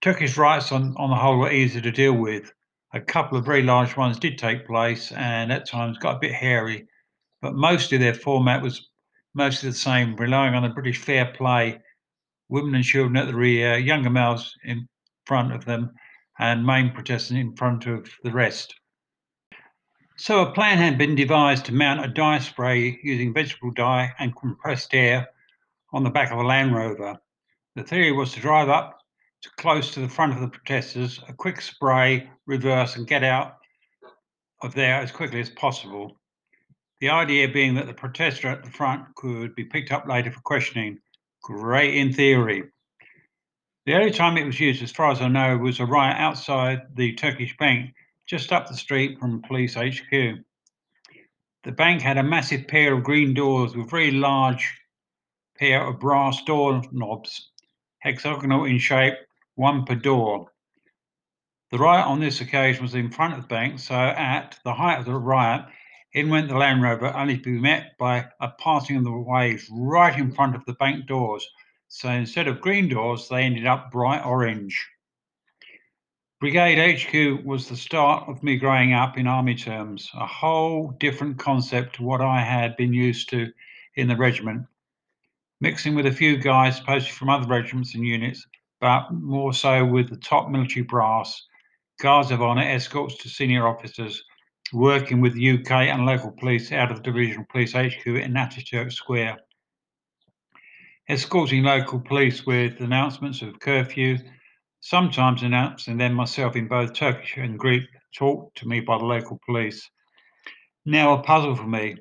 Turkish 0.00 0.38
riots 0.38 0.72
on, 0.72 0.94
on 0.96 1.10
the 1.10 1.16
whole 1.16 1.36
were 1.36 1.52
easy 1.52 1.82
to 1.82 1.90
deal 1.90 2.14
with. 2.14 2.50
A 2.94 3.00
couple 3.02 3.36
of 3.36 3.44
very 3.44 3.62
large 3.62 3.94
ones 3.94 4.18
did 4.18 4.38
take 4.38 4.66
place 4.66 5.12
and 5.12 5.52
at 5.52 5.68
times 5.68 5.98
got 5.98 6.16
a 6.16 6.20
bit 6.20 6.32
hairy, 6.32 6.88
but 7.42 7.56
mostly 7.56 7.98
their 7.98 8.14
format 8.14 8.62
was 8.62 8.88
mostly 9.34 9.68
the 9.68 9.76
same, 9.76 10.16
relying 10.16 10.54
on 10.54 10.62
the 10.62 10.70
British 10.70 10.96
fair 10.96 11.26
play, 11.26 11.78
women 12.48 12.74
and 12.74 12.84
children 12.84 13.18
at 13.18 13.26
the 13.26 13.36
rear, 13.36 13.76
younger 13.76 14.08
males 14.08 14.54
in 14.64 14.88
front 15.26 15.52
of 15.52 15.66
them, 15.66 15.92
and 16.38 16.64
main 16.64 16.92
protesters 16.92 17.36
in 17.36 17.56
front 17.56 17.86
of 17.86 18.08
the 18.22 18.32
rest. 18.32 18.74
So 20.16 20.42
a 20.42 20.52
plan 20.52 20.78
had 20.78 20.98
been 20.98 21.14
devised 21.14 21.66
to 21.66 21.74
mount 21.74 22.04
a 22.04 22.08
dye 22.08 22.40
spray 22.40 22.98
using 23.02 23.32
vegetable 23.32 23.70
dye 23.70 24.12
and 24.18 24.34
compressed 24.34 24.92
air 24.92 25.28
on 25.92 26.02
the 26.02 26.10
back 26.10 26.32
of 26.32 26.38
a 26.38 26.42
Land 26.42 26.74
Rover. 26.74 27.18
The 27.76 27.84
theory 27.84 28.12
was 28.12 28.32
to 28.32 28.40
drive 28.40 28.68
up 28.68 28.98
to 29.42 29.50
close 29.58 29.92
to 29.92 30.00
the 30.00 30.08
front 30.08 30.32
of 30.32 30.40
the 30.40 30.48
protesters, 30.48 31.20
a 31.28 31.32
quick 31.32 31.60
spray, 31.60 32.28
reverse, 32.46 32.96
and 32.96 33.06
get 33.06 33.22
out 33.22 33.58
of 34.62 34.74
there 34.74 34.96
as 34.96 35.12
quickly 35.12 35.40
as 35.40 35.50
possible. 35.50 36.18
The 37.00 37.10
idea 37.10 37.48
being 37.48 37.74
that 37.74 37.86
the 37.86 37.94
protester 37.94 38.48
at 38.48 38.64
the 38.64 38.70
front 38.70 39.14
could 39.14 39.54
be 39.54 39.64
picked 39.64 39.92
up 39.92 40.08
later 40.08 40.32
for 40.32 40.40
questioning. 40.40 40.98
Great 41.42 41.94
in 41.94 42.12
theory. 42.12 42.64
The 43.88 43.94
only 43.94 44.10
time 44.10 44.36
it 44.36 44.44
was 44.44 44.60
used, 44.60 44.82
as 44.82 44.92
far 44.92 45.12
as 45.12 45.22
I 45.22 45.28
know, 45.28 45.56
was 45.56 45.80
a 45.80 45.86
riot 45.86 46.18
outside 46.18 46.94
the 46.94 47.14
Turkish 47.14 47.56
bank 47.56 47.94
just 48.26 48.52
up 48.52 48.68
the 48.68 48.76
street 48.76 49.18
from 49.18 49.40
police 49.40 49.76
HQ. 49.76 50.10
The 51.64 51.72
bank 51.72 52.02
had 52.02 52.18
a 52.18 52.22
massive 52.22 52.68
pair 52.68 52.92
of 52.92 53.02
green 53.02 53.32
doors 53.32 53.74
with 53.74 53.88
very 53.88 54.10
large 54.10 54.78
pair 55.58 55.86
of 55.86 56.00
brass 56.00 56.42
door 56.42 56.82
knobs, 56.92 57.48
hexagonal 58.00 58.66
in 58.66 58.78
shape, 58.78 59.14
one 59.54 59.86
per 59.86 59.94
door. 59.94 60.52
The 61.70 61.78
riot 61.78 62.08
on 62.08 62.20
this 62.20 62.42
occasion 62.42 62.82
was 62.82 62.94
in 62.94 63.10
front 63.10 63.36
of 63.36 63.40
the 63.40 63.48
bank, 63.48 63.78
so 63.78 63.94
at 63.94 64.60
the 64.64 64.74
height 64.74 64.98
of 64.98 65.06
the 65.06 65.14
riot, 65.14 65.64
in 66.12 66.28
went 66.28 66.50
the 66.50 66.58
Land 66.58 66.82
Rover, 66.82 67.16
only 67.16 67.38
to 67.38 67.42
be 67.42 67.58
met 67.58 67.96
by 67.96 68.26
a 68.38 68.48
parting 68.48 68.98
of 68.98 69.04
the 69.04 69.12
waves 69.12 69.66
right 69.72 70.18
in 70.18 70.30
front 70.30 70.56
of 70.56 70.66
the 70.66 70.74
bank 70.74 71.06
doors. 71.06 71.48
So 71.88 72.10
instead 72.10 72.48
of 72.48 72.60
green 72.60 72.88
doors, 72.88 73.28
they 73.28 73.42
ended 73.42 73.66
up 73.66 73.90
bright 73.90 74.24
orange. 74.24 74.88
Brigade 76.38 76.78
HQ 76.78 77.44
was 77.44 77.68
the 77.68 77.76
start 77.76 78.28
of 78.28 78.42
me 78.42 78.56
growing 78.56 78.92
up 78.92 79.18
in 79.18 79.26
army 79.26 79.54
terms, 79.54 80.10
a 80.14 80.26
whole 80.26 80.92
different 81.00 81.38
concept 81.38 81.96
to 81.96 82.04
what 82.04 82.20
I 82.20 82.40
had 82.40 82.76
been 82.76 82.92
used 82.92 83.30
to 83.30 83.50
in 83.96 84.06
the 84.06 84.16
regiment. 84.16 84.66
Mixing 85.60 85.96
with 85.96 86.06
a 86.06 86.12
few 86.12 86.36
guys 86.36 86.78
posted 86.78 87.14
from 87.14 87.30
other 87.30 87.48
regiments 87.48 87.94
and 87.94 88.04
units, 88.04 88.46
but 88.80 89.10
more 89.10 89.52
so 89.52 89.84
with 89.84 90.10
the 90.10 90.16
top 90.18 90.50
military 90.50 90.84
brass, 90.84 91.42
guards 92.00 92.30
of 92.30 92.40
honour, 92.40 92.62
escorts 92.62 93.16
to 93.16 93.28
senior 93.28 93.66
officers, 93.66 94.22
working 94.72 95.20
with 95.20 95.34
the 95.34 95.58
UK 95.58 95.70
and 95.88 96.06
local 96.06 96.30
police 96.30 96.70
out 96.70 96.92
of 96.92 96.98
the 96.98 97.10
Divisional 97.10 97.46
Police 97.50 97.72
HQ 97.72 98.06
in 98.06 98.34
Ataturk 98.34 98.92
Square. 98.92 99.38
Escorting 101.10 101.62
local 101.62 102.00
police 102.00 102.44
with 102.44 102.80
announcements 102.80 103.40
of 103.40 103.58
curfew, 103.60 104.18
sometimes 104.80 105.42
announcing 105.42 105.96
then 105.96 106.12
myself 106.12 106.54
in 106.54 106.68
both 106.68 106.92
Turkish 106.92 107.38
and 107.38 107.58
Greek, 107.58 107.84
taught 108.14 108.54
to 108.56 108.68
me 108.68 108.80
by 108.80 108.98
the 108.98 109.04
local 109.04 109.40
police. 109.46 109.88
Now 110.84 111.14
a 111.14 111.22
puzzle 111.22 111.56
for 111.56 111.66
me. 111.66 111.96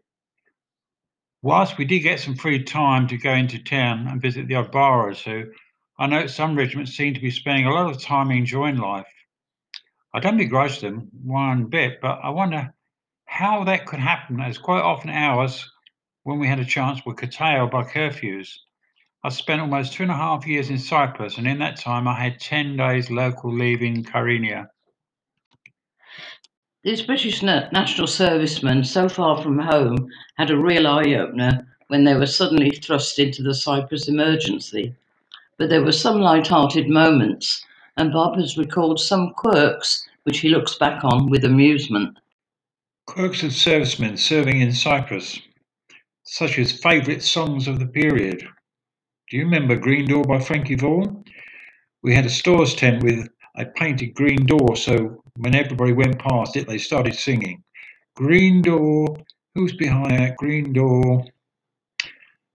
Whilst 1.41 1.77
we 1.77 1.85
did 1.85 1.99
get 1.99 2.19
some 2.19 2.35
free 2.35 2.63
time 2.63 3.07
to 3.07 3.17
go 3.17 3.31
into 3.31 3.63
town 3.63 4.07
and 4.09 4.21
visit 4.21 4.49
the 4.49 4.55
odd 4.55 4.73
bar 4.73 5.07
or 5.09 5.13
two, 5.13 5.53
I 5.97 6.07
note 6.07 6.29
some 6.29 6.57
regiments 6.57 6.97
seem 6.97 7.13
to 7.13 7.21
be 7.21 7.31
spending 7.31 7.65
a 7.65 7.73
lot 7.73 7.89
of 7.89 8.01
time 8.01 8.29
enjoying 8.29 8.75
life. 8.75 9.07
I 10.13 10.19
don't 10.19 10.35
begrudge 10.35 10.81
them 10.81 11.07
one 11.23 11.67
bit, 11.67 12.01
but 12.01 12.19
I 12.21 12.31
wonder 12.31 12.73
how 13.23 13.63
that 13.63 13.85
could 13.85 13.99
happen, 13.99 14.41
as 14.41 14.57
quite 14.57 14.81
often 14.81 15.11
hours 15.11 15.65
when 16.23 16.39
we 16.39 16.47
had 16.47 16.59
a 16.59 16.65
chance 16.65 17.05
were 17.05 17.15
curtailed 17.15 17.71
by 17.71 17.83
curfews. 17.83 18.57
I 19.27 19.29
spent 19.29 19.59
almost 19.59 19.91
two 19.91 20.03
and 20.03 20.11
a 20.13 20.15
half 20.15 20.47
years 20.47 20.69
in 20.69 20.79
Cyprus, 20.79 21.37
and 21.37 21.45
in 21.45 21.59
that 21.59 21.75
time 21.77 22.07
I 22.07 22.13
had 22.13 22.39
10 22.39 22.77
days 22.77 23.11
local 23.11 23.53
leave 23.53 23.81
in 23.81 24.05
Kyrenia. 24.05 24.69
These 26.85 27.01
British 27.01 27.43
national 27.43 28.07
servicemen, 28.07 28.85
so 28.85 29.09
far 29.09 29.41
from 29.43 29.59
home, 29.59 30.07
had 30.37 30.49
a 30.49 30.57
real 30.57 30.87
eye 30.87 31.13
opener 31.15 31.67
when 31.87 32.05
they 32.05 32.15
were 32.15 32.25
suddenly 32.25 32.69
thrust 32.69 33.19
into 33.19 33.43
the 33.43 33.53
Cyprus 33.53 34.07
emergency. 34.07 34.95
But 35.57 35.67
there 35.69 35.83
were 35.83 35.91
some 35.91 36.21
light 36.21 36.47
hearted 36.47 36.87
moments, 36.87 37.65
and 37.97 38.13
Bob 38.13 38.37
has 38.37 38.57
recalled 38.57 38.97
some 38.97 39.33
quirks 39.33 40.07
which 40.23 40.39
he 40.39 40.47
looks 40.47 40.75
back 40.75 41.03
on 41.03 41.29
with 41.29 41.43
amusement. 41.43 42.17
Quirks 43.07 43.43
of 43.43 43.51
servicemen 43.51 44.15
serving 44.15 44.61
in 44.61 44.71
Cyprus, 44.71 45.41
such 46.23 46.57
as 46.57 46.71
favourite 46.71 47.23
songs 47.23 47.67
of 47.67 47.79
the 47.79 47.87
period. 47.87 48.47
Do 49.29 49.35
you 49.35 49.43
remember 49.43 49.75
Green 49.75 50.05
Door 50.07 50.23
by 50.23 50.39
Frankie 50.39 50.75
Vaughan? 50.75 51.25
We 52.01 52.15
had 52.15 52.25
a 52.25 52.29
stores 52.29 52.73
tent 52.73 53.03
with 53.03 53.27
a 53.57 53.65
painted 53.65 54.13
green 54.13 54.45
door, 54.45 54.77
so 54.77 55.21
when 55.35 55.53
everybody 55.53 55.91
went 55.91 56.17
past 56.17 56.55
it, 56.55 56.65
they 56.65 56.77
started 56.77 57.13
singing. 57.13 57.61
Green 58.15 58.61
Door, 58.61 59.17
who's 59.53 59.73
behind 59.73 60.11
that 60.11 60.37
green 60.37 60.71
door? 60.71 61.25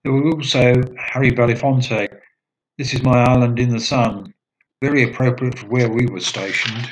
There 0.03 0.15
was 0.15 0.35
also 0.35 0.83
Harry 0.97 1.31
Belafonte. 1.31 2.09
This 2.79 2.95
is 2.95 3.03
my 3.03 3.23
island 3.23 3.59
in 3.59 3.69
the 3.69 3.79
sun. 3.79 4.33
Very 4.81 5.03
appropriate 5.03 5.59
for 5.59 5.67
where 5.67 5.91
we 5.91 6.07
were 6.07 6.21
stationed. 6.21 6.89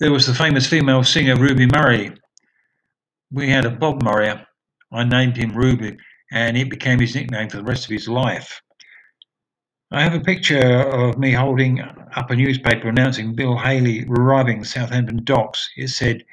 There 0.00 0.12
was 0.12 0.26
the 0.26 0.34
famous 0.34 0.66
female 0.66 1.02
singer 1.02 1.36
Ruby 1.36 1.64
Murray. 1.64 2.12
We 3.30 3.48
had 3.48 3.64
a 3.64 3.70
Bob 3.70 4.02
Murray. 4.02 4.34
I 4.92 5.04
named 5.04 5.38
him 5.38 5.56
Ruby 5.56 5.96
and 6.32 6.56
it 6.56 6.70
became 6.70 6.98
his 6.98 7.14
nickname 7.14 7.48
for 7.48 7.58
the 7.58 7.62
rest 7.62 7.84
of 7.84 7.90
his 7.90 8.08
life. 8.08 8.60
I 9.92 10.02
have 10.02 10.14
a 10.14 10.20
picture 10.20 10.58
of 10.58 11.18
me 11.18 11.32
holding 11.32 11.80
up 11.80 12.30
a 12.30 12.34
newspaper 12.34 12.88
announcing 12.88 13.34
Bill 13.34 13.58
Haley 13.58 14.06
arriving 14.08 14.60
at 14.60 14.66
Southampton 14.66 15.22
docks. 15.24 15.68
It 15.76 15.88
said, 15.88 16.24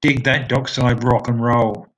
Dig 0.00 0.22
that 0.24 0.48
dockside 0.48 1.02
rock 1.02 1.26
and 1.26 1.42
roll. 1.42 1.88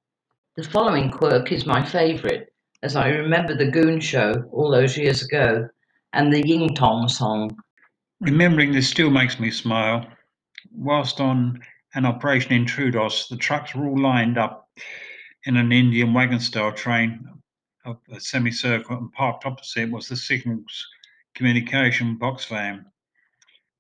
The 0.57 0.65
following 0.65 1.11
quirk 1.11 1.53
is 1.53 1.67
my 1.67 1.85
favourite, 1.85 2.47
as 2.83 2.97
I 2.97 3.09
remember 3.09 3.55
the 3.55 3.71
Goon 3.71 4.01
Show 4.01 4.49
all 4.51 4.71
those 4.71 4.97
years 4.97 5.23
ago 5.23 5.69
and 6.15 6.33
the 6.33 6.47
Ying 6.47 6.75
Tong 6.75 7.07
song. 7.09 7.55
Remembering 8.21 8.73
this 8.73 8.89
still 8.89 9.11
makes 9.11 9.39
me 9.39 9.51
smile. 9.51 10.07
Whilst 10.75 11.21
on 11.21 11.61
an 11.95 12.07
operation 12.07 12.53
in 12.53 12.65
Troodos, 12.65 13.29
the 13.29 13.37
trucks 13.37 13.75
were 13.75 13.87
all 13.87 14.01
lined 14.01 14.39
up 14.39 14.71
in 15.45 15.59
an 15.59 15.73
Indian 15.73 16.15
wagon 16.15 16.41
style 16.41 16.73
train 16.73 17.29
of 17.85 17.99
a 18.13 18.21
semicircle 18.21 18.97
and 18.97 19.13
parked 19.13 19.45
opposite 19.47 19.91
was 19.91 20.09
the 20.09 20.17
signals 20.17 20.87
communication 21.35 22.17
box 22.17 22.45
van 22.45 22.85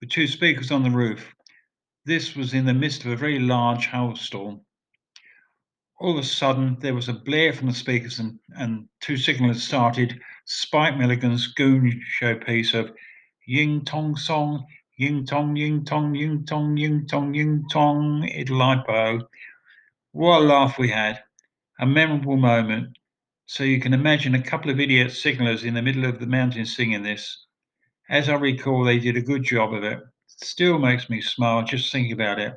with 0.01 0.11
two 0.11 0.27
speakers 0.27 0.71
on 0.71 0.83
the 0.83 0.91
roof. 0.91 1.35
This 2.05 2.35
was 2.35 2.55
in 2.55 2.65
the 2.67 2.75
midst 2.75 3.05
of 3.05 3.13
a 3.13 3.17
very 3.17 3.39
large 3.39 3.87
hailstorm. 3.87 4.61
All 6.01 6.19
of 6.19 6.25
a 6.25 6.27
sudden, 6.27 6.77
there 6.81 6.97
was 6.97 7.09
a 7.09 7.13
blare 7.13 7.53
from 7.53 7.69
the 7.69 7.75
speakers, 7.75 8.19
and, 8.19 8.41
and 8.57 8.89
two 9.01 9.15
signalers 9.15 9.61
started 9.61 10.21
Spike 10.45 10.97
Milligan's 10.97 11.47
goon 11.47 12.03
show 12.05 12.35
piece 12.35 12.75
of 12.75 12.93
Ying 13.47 13.85
Tong 13.85 14.17
Song, 14.17 14.67
Ying 14.97 15.25
Tong, 15.25 15.55
Ying 15.55 15.85
Tong, 15.85 16.17
Ying 16.17 16.45
Tong, 16.45 16.77
Ying 16.77 17.07
Tong, 17.07 17.35
Ying 17.35 17.65
Tong, 17.71 18.23
Idlipo. 18.23 19.25
What 20.11 20.43
a 20.43 20.45
laugh 20.45 20.79
we 20.79 20.89
had. 20.89 21.23
A 21.79 21.87
memorable 21.87 22.37
moment. 22.37 22.99
So 23.47 23.65
you 23.65 23.81
can 23.81 23.93
imagine 23.93 24.35
a 24.35 24.43
couple 24.43 24.71
of 24.71 24.81
idiot 24.81 25.09
signalers 25.09 25.65
in 25.65 25.75
the 25.75 25.83
middle 25.83 26.05
of 26.05 26.19
the 26.19 26.27
mountain 26.27 26.65
singing 26.65 27.03
this. 27.03 27.47
As 28.09 28.29
I 28.29 28.35
recall, 28.35 28.85
they 28.85 28.99
did 28.99 29.17
a 29.17 29.23
good 29.23 29.43
job 29.43 29.75
of 29.75 29.85
it. 29.85 30.01
Still 30.27 30.79
makes 30.79 31.11
me 31.11 31.21
smile 31.21 31.63
just 31.65 31.93
thinking 31.93 32.13
about 32.13 32.39
it. 32.39 32.55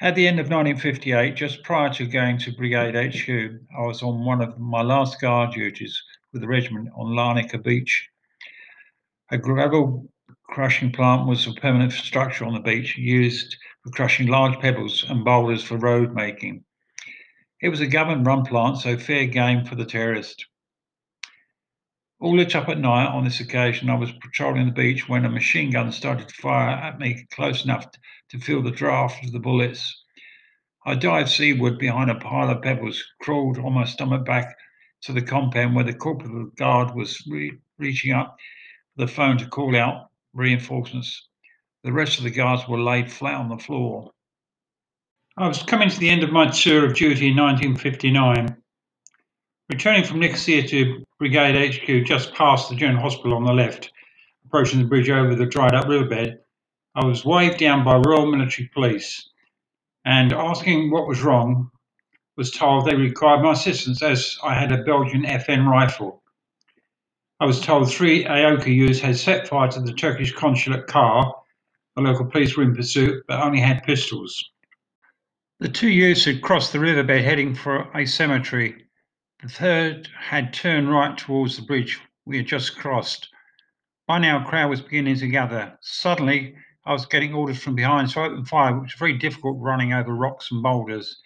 At 0.00 0.16
the 0.16 0.26
end 0.26 0.40
of 0.40 0.50
1958, 0.50 1.36
just 1.36 1.62
prior 1.62 1.92
to 1.94 2.06
going 2.06 2.38
to 2.38 2.52
Brigade 2.52 2.94
HQ, 2.94 3.28
I 3.78 3.86
was 3.86 4.02
on 4.02 4.24
one 4.24 4.40
of 4.40 4.58
my 4.58 4.82
last 4.82 5.20
guard 5.20 5.54
duties 5.54 6.02
with 6.32 6.42
the 6.42 6.48
regiment 6.48 6.88
on 6.96 7.14
Larnaca 7.14 7.62
Beach. 7.62 8.08
A 9.30 9.38
gravel 9.38 10.10
crushing 10.48 10.92
plant 10.92 11.26
was 11.26 11.46
a 11.46 11.52
permanent 11.54 11.92
structure 11.92 12.44
on 12.44 12.54
the 12.54 12.60
beach 12.60 12.98
used 12.98 13.56
for 13.82 13.90
crushing 13.90 14.26
large 14.26 14.58
pebbles 14.60 15.04
and 15.08 15.24
boulders 15.24 15.62
for 15.62 15.76
road 15.76 16.12
making. 16.12 16.64
It 17.60 17.68
was 17.68 17.80
a 17.80 17.86
government 17.86 18.26
run 18.26 18.44
plant, 18.44 18.78
so 18.78 18.98
fair 18.98 19.26
game 19.26 19.64
for 19.64 19.74
the 19.74 19.84
terrorist. 19.84 20.46
All 22.20 22.36
lit 22.36 22.56
up 22.56 22.68
at 22.68 22.78
night 22.78 23.06
on 23.06 23.24
this 23.24 23.40
occasion, 23.40 23.90
I 23.90 23.96
was 23.96 24.10
patrolling 24.12 24.66
the 24.66 24.72
beach 24.72 25.08
when 25.08 25.24
a 25.24 25.30
machine 25.30 25.70
gun 25.70 25.92
started 25.92 26.28
to 26.28 26.34
fire 26.34 26.70
at 26.70 26.98
me 26.98 27.26
close 27.32 27.64
enough 27.64 27.86
to 28.30 28.38
feel 28.38 28.62
the 28.62 28.70
draft 28.70 29.22
of 29.24 29.32
the 29.32 29.38
bullets. 29.38 30.04
I 30.86 30.94
dived 30.94 31.28
seaward 31.28 31.78
behind 31.78 32.10
a 32.10 32.14
pile 32.14 32.48
of 32.48 32.62
pebbles, 32.62 33.02
crawled 33.20 33.58
on 33.58 33.74
my 33.74 33.84
stomach 33.84 34.24
back 34.24 34.56
to 35.02 35.12
the 35.12 35.20
compound 35.20 35.74
where 35.74 35.84
the 35.84 35.92
corporal 35.92 36.46
guard 36.56 36.94
was 36.94 37.22
re- 37.26 37.58
reaching 37.78 38.12
up 38.12 38.36
the 38.96 39.06
phone 39.06 39.36
to 39.38 39.46
call 39.46 39.76
out 39.76 40.10
reinforcements. 40.32 41.28
The 41.82 41.92
rest 41.92 42.16
of 42.16 42.24
the 42.24 42.30
guards 42.30 42.66
were 42.66 42.80
laid 42.80 43.12
flat 43.12 43.34
on 43.34 43.50
the 43.50 43.58
floor. 43.58 44.13
I 45.36 45.48
was 45.48 45.64
coming 45.64 45.90
to 45.90 45.98
the 45.98 46.10
end 46.10 46.22
of 46.22 46.30
my 46.30 46.48
tour 46.48 46.84
of 46.84 46.94
duty 46.94 47.26
in 47.26 47.36
1959. 47.36 48.56
Returning 49.68 50.04
from 50.04 50.20
Nicosia 50.20 50.62
to 50.68 51.04
Brigade 51.18 51.74
HQ 51.74 52.06
just 52.06 52.32
past 52.34 52.68
the 52.68 52.76
General 52.76 53.02
Hospital 53.02 53.36
on 53.36 53.42
the 53.42 53.52
left, 53.52 53.90
approaching 54.44 54.78
the 54.78 54.86
bridge 54.86 55.10
over 55.10 55.34
the 55.34 55.44
dried 55.44 55.74
up 55.74 55.88
riverbed, 55.88 56.38
I 56.94 57.04
was 57.04 57.24
waved 57.24 57.58
down 57.58 57.82
by 57.82 57.96
Royal 57.96 58.30
Military 58.30 58.70
Police 58.72 59.28
and 60.04 60.32
asking 60.32 60.92
what 60.92 61.08
was 61.08 61.22
wrong, 61.22 61.68
was 62.36 62.52
told 62.52 62.86
they 62.86 62.94
required 62.94 63.42
my 63.42 63.54
assistance 63.54 64.04
as 64.04 64.38
I 64.44 64.54
had 64.54 64.70
a 64.70 64.84
Belgian 64.84 65.24
FN 65.24 65.66
rifle. 65.68 66.22
I 67.40 67.46
was 67.46 67.60
told 67.60 67.90
three 67.90 68.22
EOKA 68.22 68.72
youths 68.72 69.00
had 69.00 69.16
set 69.16 69.48
fire 69.48 69.68
to 69.72 69.80
the 69.80 69.94
Turkish 69.94 70.32
consulate 70.32 70.86
car. 70.86 71.34
The 71.96 72.02
local 72.02 72.26
police 72.26 72.56
were 72.56 72.62
in 72.62 72.76
pursuit 72.76 73.24
but 73.26 73.40
only 73.40 73.58
had 73.58 73.82
pistols. 73.82 74.52
The 75.60 75.68
two 75.68 75.88
youths 75.88 76.24
had 76.24 76.42
crossed 76.42 76.72
the 76.72 76.80
riverbed 76.80 77.22
heading 77.22 77.54
for 77.54 77.88
a 77.96 78.06
cemetery. 78.06 78.86
The 79.40 79.48
third 79.48 80.08
had 80.18 80.52
turned 80.52 80.90
right 80.90 81.16
towards 81.16 81.56
the 81.56 81.62
bridge 81.62 82.00
we 82.26 82.38
had 82.38 82.46
just 82.46 82.76
crossed. 82.76 83.28
By 84.08 84.18
now, 84.18 84.42
a 84.42 84.44
crowd 84.44 84.70
was 84.70 84.80
beginning 84.80 85.16
to 85.18 85.28
gather. 85.28 85.78
Suddenly, 85.80 86.56
I 86.84 86.92
was 86.92 87.06
getting 87.06 87.34
orders 87.34 87.62
from 87.62 87.76
behind 87.76 88.10
to 88.10 88.22
open 88.22 88.44
fire, 88.44 88.74
which 88.78 88.94
was 88.94 88.98
very 88.98 89.16
difficult 89.16 89.60
running 89.60 89.92
over 89.92 90.12
rocks 90.12 90.50
and 90.50 90.62
boulders. 90.62 91.22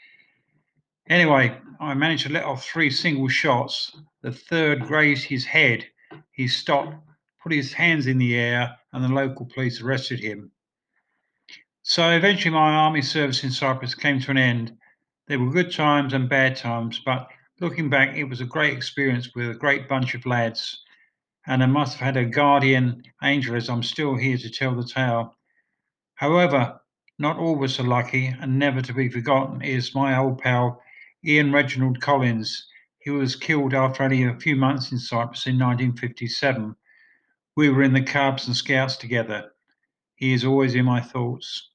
Anyway, 1.09 1.59
I 1.81 1.95
managed 1.95 2.27
to 2.27 2.33
let 2.33 2.45
off 2.45 2.65
three 2.65 2.91
single 2.91 3.29
shots. 3.29 3.97
The 4.21 4.33
third 4.33 4.83
grazed 4.83 5.25
his 5.25 5.47
head. 5.47 5.89
He 6.33 6.49
stopped, 6.49 6.97
put 7.43 7.53
his 7.53 7.73
hands 7.73 8.07
in 8.07 8.19
the 8.19 8.37
air, 8.37 8.77
and 8.93 9.03
the 9.03 9.09
local 9.09 9.47
police 9.47 9.81
arrested 9.81 10.21
him. 10.21 10.53
So 11.91 12.11
eventually, 12.11 12.53
my 12.53 12.75
army 12.75 13.01
service 13.01 13.43
in 13.43 13.51
Cyprus 13.51 13.95
came 13.95 14.21
to 14.21 14.31
an 14.31 14.37
end. 14.37 14.77
There 15.27 15.39
were 15.39 15.51
good 15.51 15.73
times 15.73 16.13
and 16.13 16.29
bad 16.29 16.55
times, 16.55 17.01
but 17.03 17.29
looking 17.61 17.89
back, 17.89 18.15
it 18.15 18.25
was 18.25 18.43
a 18.43 18.45
great 18.45 18.75
experience 18.75 19.35
with 19.35 19.49
a 19.49 19.55
great 19.55 19.89
bunch 19.89 20.15
of 20.15 20.27
lads. 20.27 20.85
and 21.47 21.63
I 21.63 21.67
must 21.67 21.97
have 21.97 22.15
had 22.15 22.17
a 22.19 22.29
guardian 22.29 23.05
angel 23.23 23.57
as 23.57 23.71
I'm 23.71 23.83
still 23.83 24.17
here 24.17 24.37
to 24.37 24.51
tell 24.51 24.75
the 24.75 24.85
tale. 24.85 25.35
However, 26.17 26.79
not 27.19 27.39
all 27.39 27.57
were 27.57 27.69
so 27.69 27.85
lucky, 27.85 28.27
and 28.27 28.59
never 28.59 28.83
to 28.83 28.93
be 28.93 29.09
forgotten 29.09 29.63
is 29.63 29.95
my 29.95 30.15
old 30.15 30.43
pal 30.43 30.83
Ian 31.25 31.53
Reginald 31.53 32.03
Collins. 32.03 32.67
He 32.99 33.09
was 33.09 33.35
killed 33.35 33.73
after 33.73 34.03
only 34.03 34.25
a 34.25 34.39
few 34.39 34.57
months 34.57 34.93
in 34.93 34.99
Cyprus 34.99 35.47
in 35.47 35.59
1957. 35.59 36.77
We 37.57 37.71
were 37.71 37.83
in 37.83 37.95
the 37.95 38.03
Cubs 38.03 38.47
and 38.47 38.55
Scouts 38.55 38.99
together. 38.99 39.53
He 40.17 40.35
is 40.35 40.45
always 40.45 40.75
in 40.75 40.85
my 40.85 41.01
thoughts. 41.01 41.71